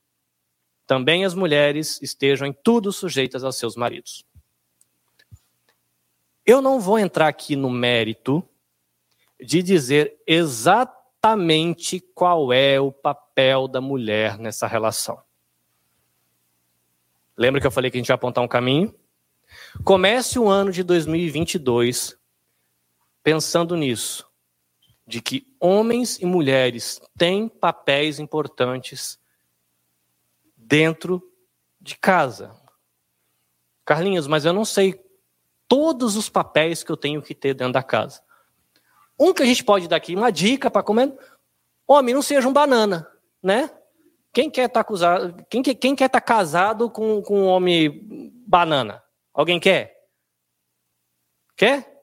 [0.86, 4.24] também as mulheres estejam em tudo sujeitas aos seus maridos.
[6.46, 8.48] Eu não vou entrar aqui no mérito
[9.40, 15.20] de dizer exatamente qual é o papel da mulher nessa relação.
[17.36, 18.94] Lembra que eu falei que a gente vai apontar um caminho?
[19.82, 22.19] Comece o ano de 2022
[23.22, 24.28] pensando nisso,
[25.06, 29.18] de que homens e mulheres têm papéis importantes
[30.56, 31.22] dentro
[31.80, 32.54] de casa.
[33.84, 35.04] Carlinhos, mas eu não sei
[35.66, 38.22] todos os papéis que eu tenho que ter dentro da casa.
[39.18, 41.16] Um que a gente pode dar aqui, uma dica para comer,
[41.86, 43.10] homem, não seja um banana,
[43.42, 43.70] né?
[44.32, 49.02] Quem quer estar tá quem, quem quer tá casado com, com um homem banana?
[49.34, 50.08] Alguém quer?
[51.56, 51.99] Quer?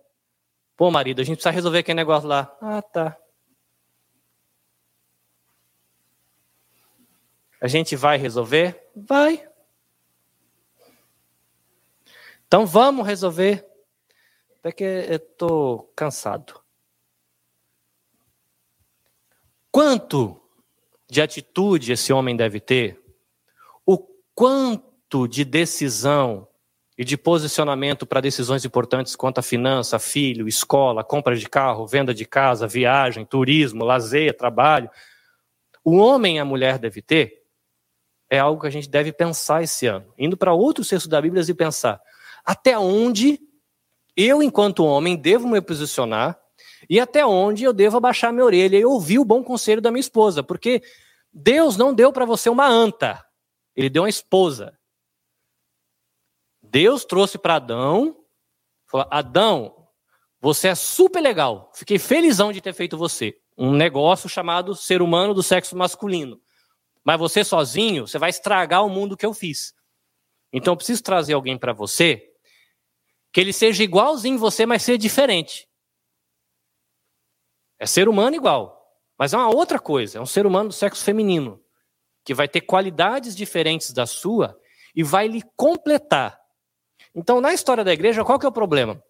[0.77, 2.55] Pô, marido, a gente precisa resolver aquele negócio lá.
[2.61, 3.17] Ah, tá.
[7.59, 8.87] A gente vai resolver?
[8.95, 9.49] Vai.
[12.45, 13.67] Então vamos resolver.
[14.59, 16.61] Até que eu estou cansado.
[19.71, 20.39] Quanto
[21.09, 23.03] de atitude esse homem deve ter,
[23.83, 23.97] o
[24.35, 26.47] quanto de decisão
[26.97, 32.13] e de posicionamento para decisões importantes quanto a finança, filho, escola, compra de carro, venda
[32.13, 34.89] de casa, viagem, turismo, lazer, trabalho,
[35.83, 37.43] o homem e a mulher deve ter,
[38.29, 40.11] é algo que a gente deve pensar esse ano.
[40.17, 42.01] Indo para outros textos da Bíblia e pensar
[42.43, 43.39] até onde
[44.15, 46.39] eu, enquanto homem, devo me posicionar
[46.89, 49.99] e até onde eu devo abaixar minha orelha e ouvir o bom conselho da minha
[49.99, 50.81] esposa, porque
[51.31, 53.23] Deus não deu para você uma anta,
[53.75, 54.76] ele deu uma esposa.
[56.69, 58.15] Deus trouxe para Adão,
[58.85, 59.87] falou: Adão,
[60.39, 63.37] você é super legal, fiquei felizão de ter feito você.
[63.57, 66.39] Um negócio chamado ser humano do sexo masculino.
[67.03, 69.73] Mas você sozinho, você vai estragar o mundo que eu fiz.
[70.51, 72.23] Então eu preciso trazer alguém para você
[73.31, 75.67] que ele seja igualzinho você, mas seja diferente.
[77.79, 78.81] É ser humano igual,
[79.17, 81.61] mas é uma outra coisa, é um ser humano do sexo feminino,
[82.25, 84.59] que vai ter qualidades diferentes da sua
[84.95, 86.39] e vai lhe completar.
[87.19, 89.03] Então, na história da igreja, qual que é o problema?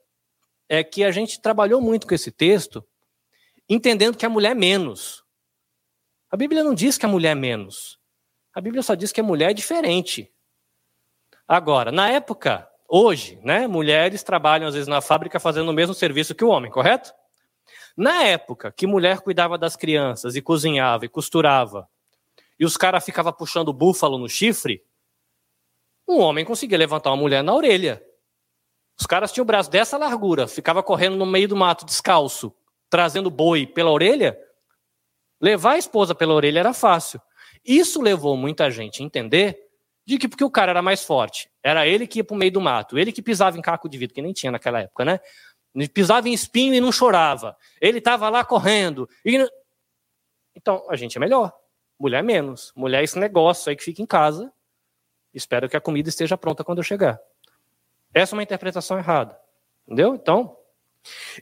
[0.69, 2.81] É que a gente trabalhou muito com esse texto,
[3.67, 5.25] entendendo que a mulher é menos.
[6.31, 7.99] A Bíblia não diz que a mulher é menos.
[8.53, 10.31] A Bíblia só diz que a mulher é diferente.
[11.45, 16.33] Agora, na época, hoje, né, mulheres trabalham às vezes na fábrica fazendo o mesmo serviço
[16.33, 17.13] que o homem, correto?
[17.97, 21.89] Na época que mulher cuidava das crianças e cozinhava e costurava,
[22.57, 24.81] e os caras ficavam puxando búfalo no chifre,
[26.07, 28.01] um homem conseguia levantar uma mulher na orelha.
[28.99, 32.53] Os caras tinham o braço dessa largura, ficava correndo no meio do mato descalço,
[32.89, 34.37] trazendo boi pela orelha.
[35.39, 37.21] Levar a esposa pela orelha era fácil.
[37.63, 39.59] Isso levou muita gente a entender
[40.05, 42.51] de que porque o cara era mais forte, era ele que ia para o meio
[42.51, 45.19] do mato, ele que pisava em caco de vidro, que nem tinha naquela época, né?
[45.93, 47.55] pisava em espinho e não chorava.
[47.79, 49.07] Ele estava lá correndo.
[49.23, 49.45] E...
[50.55, 51.53] Então, a gente é melhor.
[51.99, 52.71] Mulher menos.
[52.75, 54.51] Mulher é esse negócio aí que fica em casa.
[55.33, 57.19] Espero que a comida esteja pronta quando eu chegar.
[58.13, 59.37] Essa é uma interpretação errada.
[59.85, 60.15] Entendeu?
[60.15, 60.57] Então.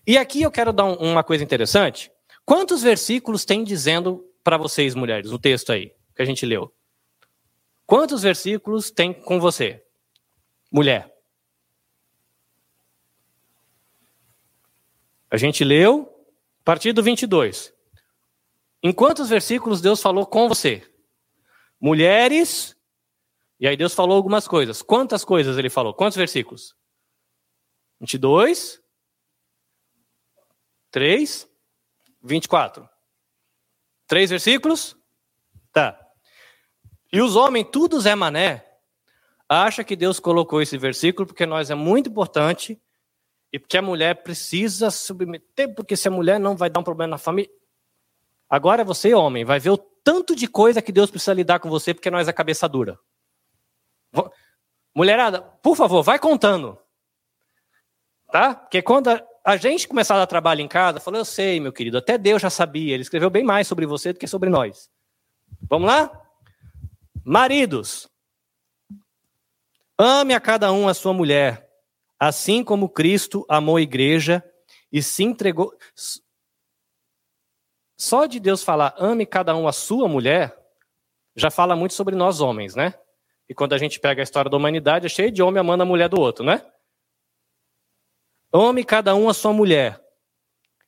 [0.06, 2.12] E aqui eu quero dar uma coisa interessante.
[2.46, 6.74] Quantos versículos tem dizendo para vocês, mulheres, no texto aí que a gente leu?
[7.86, 9.84] Quantos versículos tem com você,
[10.72, 11.12] mulher?
[15.30, 16.14] A gente leu,
[16.62, 17.74] a partir do 22.
[18.82, 20.84] Em quantos versículos Deus falou com você?
[21.82, 22.75] Mulheres,
[23.60, 24.82] e aí Deus falou algumas coisas.
[24.82, 25.94] Quantas coisas ele falou?
[25.94, 26.76] Quantos versículos?
[28.00, 28.82] 22,
[30.92, 31.50] 3,
[32.22, 32.90] 24.
[34.08, 34.96] Três versículos?
[35.72, 36.00] Tá.
[37.12, 38.66] E os homens, tudo Zé Mané,
[39.48, 42.82] acha que Deus colocou esse versículo porque nós é muito importante
[43.54, 47.12] e porque a mulher precisa submeter, porque se a mulher não vai dar um problema
[47.12, 47.52] na família.
[48.50, 51.94] Agora você, homem, vai ver o tanto de coisa que Deus precisa lidar com você
[51.94, 53.00] porque nós é cabeça dura.
[54.96, 56.80] Mulherada, por favor, vai contando.
[58.32, 58.56] Tá?
[58.56, 59.10] Porque quando
[59.46, 62.42] a gente começar a dar trabalho em casa, falou, eu sei, meu querido, até Deus
[62.42, 64.90] já sabia, ele escreveu bem mais sobre você do que sobre nós.
[65.70, 66.12] Vamos lá?
[67.24, 68.10] Maridos,
[69.98, 71.70] ame a cada um a sua mulher,
[72.20, 74.44] assim como Cristo amou a igreja
[74.92, 75.74] e se entregou.
[77.98, 80.58] Só de Deus falar, ame cada um a sua mulher,
[81.36, 82.94] já fala muito sobre nós homens, né?
[83.50, 85.86] E quando a gente pega a história da humanidade, é cheio de homem amando a
[85.86, 86.66] mulher do outro, né?
[88.54, 90.02] Ame cada um a sua mulher.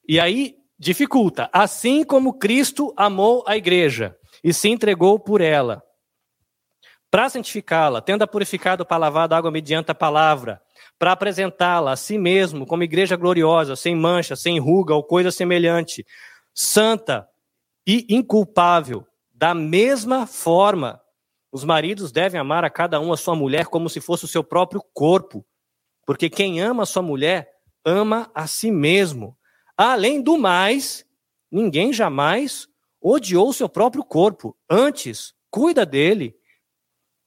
[0.07, 1.49] E aí dificulta.
[1.51, 5.83] Assim como Cristo amou a igreja e se entregou por ela,
[7.09, 10.61] para santificá-la, tendo a purificado para lavar da água mediante a palavra,
[10.99, 16.05] para apresentá-la a si mesmo como igreja gloriosa, sem mancha, sem ruga ou coisa semelhante,
[16.53, 17.27] santa
[17.85, 19.07] e inculpável.
[19.33, 20.99] Da mesma forma,
[21.51, 24.43] os maridos devem amar a cada um a sua mulher como se fosse o seu
[24.43, 25.45] próprio corpo,
[26.05, 27.49] porque quem ama a sua mulher
[27.85, 29.37] ama a si mesmo.
[29.75, 31.05] Além do mais,
[31.51, 32.67] ninguém jamais
[33.01, 36.35] odiou seu próprio corpo, antes cuida dele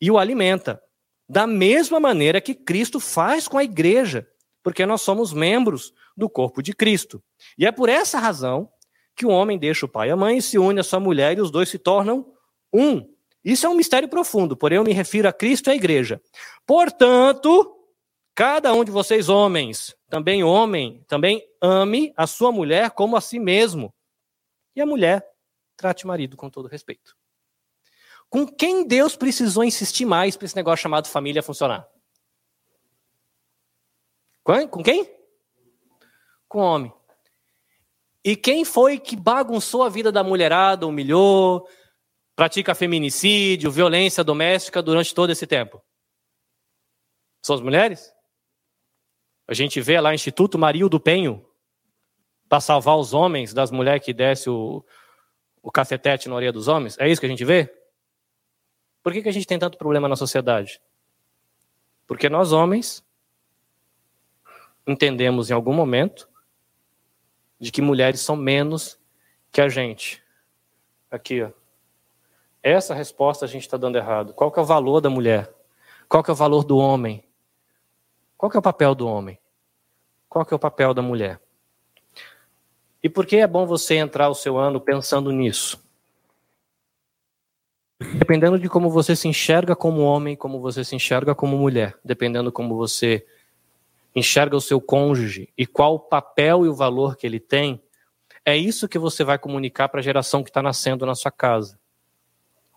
[0.00, 0.82] e o alimenta,
[1.28, 4.26] da mesma maneira que Cristo faz com a igreja,
[4.62, 7.22] porque nós somos membros do corpo de Cristo.
[7.56, 8.68] E é por essa razão
[9.14, 11.36] que o homem deixa o pai e a mãe e se une à sua mulher
[11.36, 12.26] e os dois se tornam
[12.72, 13.06] um.
[13.44, 16.20] Isso é um mistério profundo, porém eu me refiro a Cristo e à igreja.
[16.66, 17.76] Portanto,
[18.34, 23.38] cada um de vocês homens, também homem, também ame a sua mulher como a si
[23.38, 23.94] mesmo.
[24.76, 25.26] E a mulher
[25.76, 27.16] trate o marido com todo respeito.
[28.28, 31.88] Com quem Deus precisou insistir mais para esse negócio chamado família funcionar?
[34.44, 35.10] Com quem?
[36.48, 36.92] Com o homem.
[38.24, 41.66] E quem foi que bagunçou a vida da mulherada, humilhou,
[42.40, 45.78] pratica feminicídio, violência doméstica durante todo esse tempo?
[47.42, 48.14] São as mulheres?
[49.46, 51.46] A gente vê lá Instituto Mario do Penho,
[52.48, 54.82] para salvar os homens das mulheres que desce o,
[55.60, 56.96] o cacetete na orelha dos homens.
[56.98, 57.70] É isso que a gente vê?
[59.02, 60.80] Por que, que a gente tem tanto problema na sociedade?
[62.06, 63.04] Porque nós, homens,
[64.86, 66.26] entendemos em algum momento
[67.60, 68.98] de que mulheres são menos
[69.52, 70.24] que a gente.
[71.10, 71.59] Aqui, ó.
[72.62, 74.34] Essa resposta a gente está dando errado.
[74.34, 75.50] Qual que é o valor da mulher?
[76.08, 77.24] Qual que é o valor do homem?
[78.36, 79.38] Qual que é o papel do homem?
[80.28, 81.40] Qual que é o papel da mulher?
[83.02, 85.82] E por que é bom você entrar o seu ano pensando nisso?
[88.14, 92.52] Dependendo de como você se enxerga como homem, como você se enxerga como mulher, dependendo
[92.52, 93.26] como você
[94.14, 97.82] enxerga o seu cônjuge e qual o papel e o valor que ele tem,
[98.44, 101.79] é isso que você vai comunicar para a geração que está nascendo na sua casa.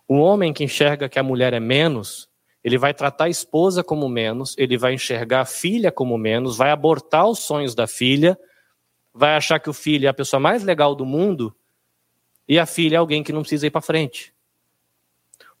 [0.06, 2.28] O homem que enxerga que a mulher é menos,
[2.62, 6.70] ele vai tratar a esposa como menos, ele vai enxergar a filha como menos, vai
[6.70, 8.38] abortar os sonhos da filha,
[9.12, 11.54] vai achar que o filho é a pessoa mais legal do mundo
[12.48, 14.34] e a filha é alguém que não precisa ir para frente.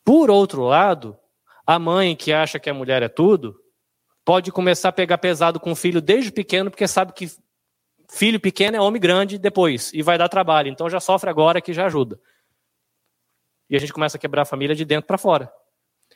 [0.04, 1.16] Por outro lado,
[1.66, 3.58] a mãe que acha que a mulher é tudo,
[4.24, 7.30] pode começar a pegar pesado com o filho desde pequeno, porque sabe que
[8.10, 10.68] filho pequeno é homem grande depois e vai dar trabalho.
[10.68, 12.18] Então já sofre agora que já ajuda.
[13.74, 15.52] E a gente começa a quebrar a família de dentro para fora.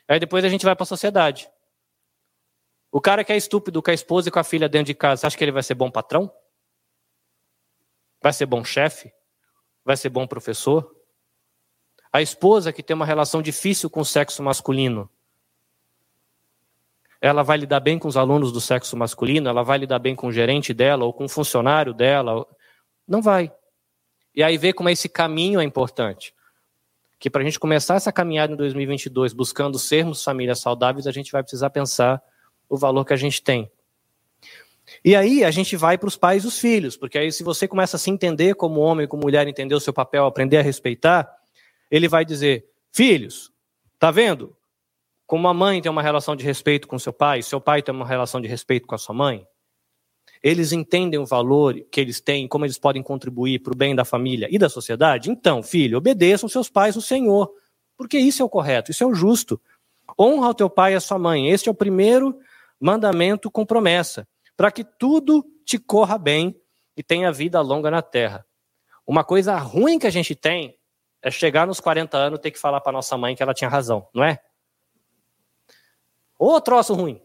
[0.07, 1.51] Aí depois a gente vai para a sociedade.
[2.89, 5.27] O cara que é estúpido com a esposa e com a filha dentro de casa,
[5.27, 6.31] acha que ele vai ser bom patrão?
[8.23, 9.11] Vai ser bom chefe?
[9.83, 10.89] Vai ser bom professor?
[12.13, 15.09] A esposa que tem uma relação difícil com o sexo masculino,
[17.19, 20.27] ela vai lidar bem com os alunos do sexo masculino, ela vai lidar bem com
[20.27, 22.47] o gerente dela ou com o funcionário dela.
[23.05, 23.53] Não vai.
[24.33, 26.33] E aí vê como esse caminho é importante.
[27.19, 31.31] Que para a gente começar essa caminhada em 2022 buscando sermos famílias saudáveis, a gente
[31.31, 32.21] vai precisar pensar
[32.69, 33.69] o valor que a gente tem.
[35.03, 37.67] E aí a gente vai para os pais e os filhos, porque aí se você
[37.67, 41.29] começa a se entender como homem, como mulher, entender o seu papel, aprender a respeitar,
[41.91, 43.51] ele vai dizer: Filhos,
[43.99, 44.55] tá vendo?
[45.27, 48.07] Como a mãe tem uma relação de respeito com seu pai, seu pai tem uma
[48.07, 49.45] relação de respeito com a sua mãe,
[50.41, 54.05] eles entendem o valor que eles têm, como eles podem contribuir para o bem da
[54.05, 55.29] família e da sociedade.
[55.29, 57.51] Então, filho, obedeçam seus pais no Senhor,
[57.97, 59.59] porque isso é o correto, isso é o justo.
[60.17, 61.49] Honra o teu pai e a sua mãe.
[61.49, 62.39] Este é o primeiro
[62.79, 66.55] mandamento com promessa, para que tudo te corra bem
[66.95, 68.45] e tenha vida longa na terra.
[69.05, 70.77] Uma coisa ruim que a gente tem
[71.21, 73.69] é chegar nos 40 anos e ter que falar para nossa mãe que ela tinha
[73.69, 74.39] razão, não é?
[76.37, 77.21] Ô troço ruim.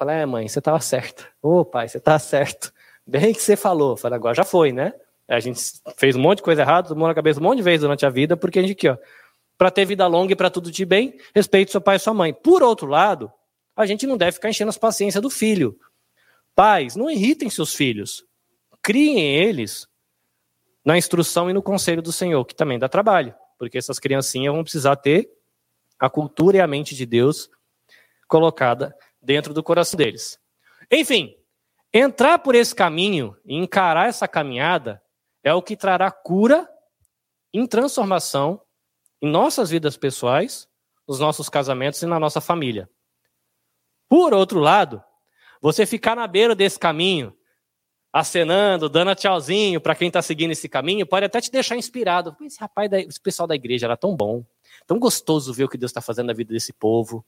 [0.00, 1.28] Falei, é mãe, você estava certo.
[1.42, 2.72] Ô pai, você estava certo.
[3.06, 3.98] Bem que você falou.
[3.98, 4.94] Falei, agora já foi, né?
[5.28, 5.60] A gente
[5.98, 8.08] fez um monte de coisa errada, tomou na cabeça um monte de vezes durante a
[8.08, 8.96] vida, porque a gente aqui, ó,
[9.58, 12.32] para ter vida longa e para tudo de bem, respeite seu pai e sua mãe.
[12.32, 13.30] Por outro lado,
[13.76, 15.78] a gente não deve ficar enchendo as paciências do filho.
[16.54, 18.24] Pais, não irritem seus filhos.
[18.80, 19.86] Criem eles
[20.82, 24.62] na instrução e no conselho do Senhor, que também dá trabalho, porque essas criancinhas vão
[24.62, 25.30] precisar ter
[25.98, 27.50] a cultura e a mente de Deus
[28.26, 30.38] colocada dentro do coração deles.
[30.90, 31.36] Enfim,
[31.92, 35.02] entrar por esse caminho e encarar essa caminhada
[35.42, 36.68] é o que trará cura
[37.52, 38.60] em transformação
[39.22, 40.68] em nossas vidas pessoais,
[41.06, 42.88] nos nossos casamentos e na nossa família.
[44.08, 45.02] Por outro lado,
[45.60, 47.36] você ficar na beira desse caminho,
[48.12, 52.36] acenando, dando tchauzinho para quem está seguindo esse caminho, pode até te deixar inspirado.
[52.40, 54.44] Esse rapaz, esse pessoal da igreja era tão bom,
[54.86, 57.24] tão gostoso ver o que Deus está fazendo na vida desse povo.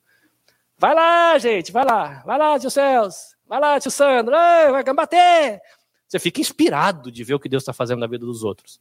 [0.83, 2.25] Vai lá, gente, vai lá.
[2.27, 3.37] Vai lá, tio Celso.
[3.47, 4.35] Vai lá, tio Sandro.
[4.35, 5.63] vai bater.
[6.09, 8.81] Você fica inspirado de ver o que Deus está fazendo na vida dos outros.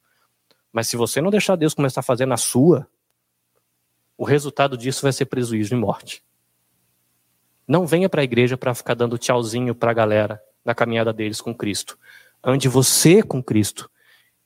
[0.74, 2.88] Mas se você não deixar Deus começar a fazer na sua,
[4.18, 6.24] o resultado disso vai ser prejuízo e morte.
[7.68, 11.40] Não venha para a igreja para ficar dando tchauzinho para a galera na caminhada deles
[11.40, 12.00] com Cristo.
[12.44, 13.92] Ande você com Cristo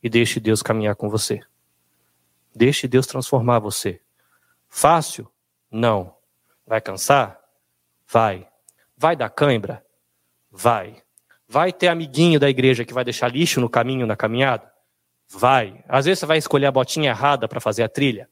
[0.03, 1.39] e deixe Deus caminhar com você.
[2.53, 4.01] Deixe Deus transformar você.
[4.67, 5.31] Fácil?
[5.71, 6.13] Não.
[6.67, 7.44] Vai cansar?
[8.15, 8.47] Vai.
[8.97, 9.85] Vai dar cãibra?
[10.49, 11.03] Vai.
[11.45, 14.71] Vai ter amiguinho da igreja que vai deixar lixo no caminho, na caminhada?
[15.29, 15.83] Vai.
[15.85, 18.29] Às vezes você vai escolher a botinha errada para fazer a trilha?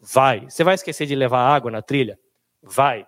[0.00, 0.48] Vai.
[0.48, 2.18] Você vai esquecer de levar água na trilha?
[2.62, 3.06] Vai.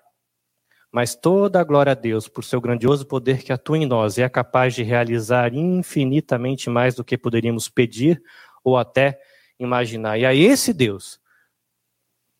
[0.93, 4.22] Mas toda a glória a Deus por seu grandioso poder que atua em nós e
[4.22, 8.22] é capaz de realizar infinitamente mais do que poderíamos pedir
[8.62, 9.18] ou até
[9.59, 10.18] imaginar.
[10.18, 11.18] E a esse Deus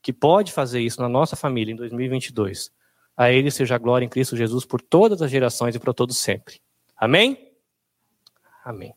[0.03, 2.71] que pode fazer isso na nossa família em 2022,
[3.19, 6.19] a Ele seja a glória em Cristo Jesus por todas as gerações e para todos
[6.19, 6.61] sempre.
[6.97, 7.53] Amém?
[8.65, 8.95] Amém.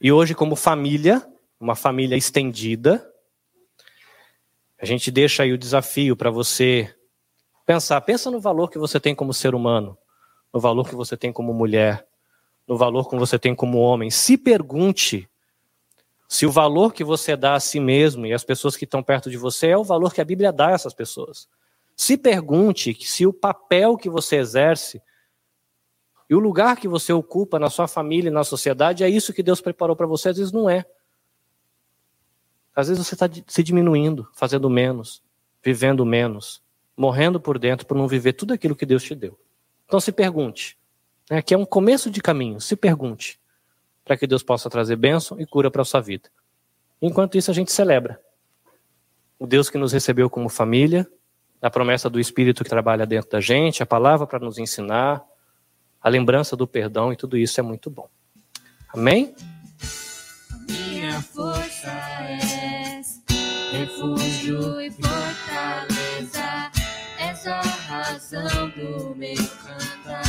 [0.00, 1.26] E hoje, como família,
[1.58, 3.04] uma família estendida,
[4.80, 6.94] a gente deixa aí o desafio para você
[7.66, 8.00] pensar.
[8.02, 9.98] Pensa no valor que você tem como ser humano,
[10.52, 12.06] no valor que você tem como mulher,
[12.64, 14.08] no valor que você tem como homem.
[14.08, 15.28] Se pergunte
[16.28, 19.28] se o valor que você dá a si mesmo e às pessoas que estão perto
[19.28, 21.48] de você é o valor que a Bíblia dá a essas pessoas.
[21.96, 25.00] Se pergunte se o papel que você exerce
[26.28, 29.42] e o lugar que você ocupa na sua família e na sociedade é isso que
[29.42, 30.84] Deus preparou para você, às vezes não é.
[32.74, 35.22] Às vezes você está se diminuindo, fazendo menos,
[35.62, 36.62] vivendo menos,
[36.96, 39.38] morrendo por dentro por não viver tudo aquilo que Deus te deu.
[39.86, 40.76] Então se pergunte.
[41.30, 42.60] Né, aqui é um começo de caminho.
[42.60, 43.38] Se pergunte
[44.04, 46.28] para que Deus possa trazer bênção e cura para a sua vida.
[47.00, 48.20] Enquanto isso, a gente celebra
[49.38, 51.10] o Deus que nos recebeu como família,
[51.66, 55.22] a promessa do Espírito que trabalha dentro da gente, a palavra para nos ensinar,
[55.98, 58.06] a lembrança do perdão e tudo isso é muito bom.
[58.92, 59.34] Amém?
[60.68, 61.90] Minha força
[62.28, 63.22] és,
[63.72, 66.70] refúgio e fortaleza,
[67.18, 70.23] és a razão do meu cantar.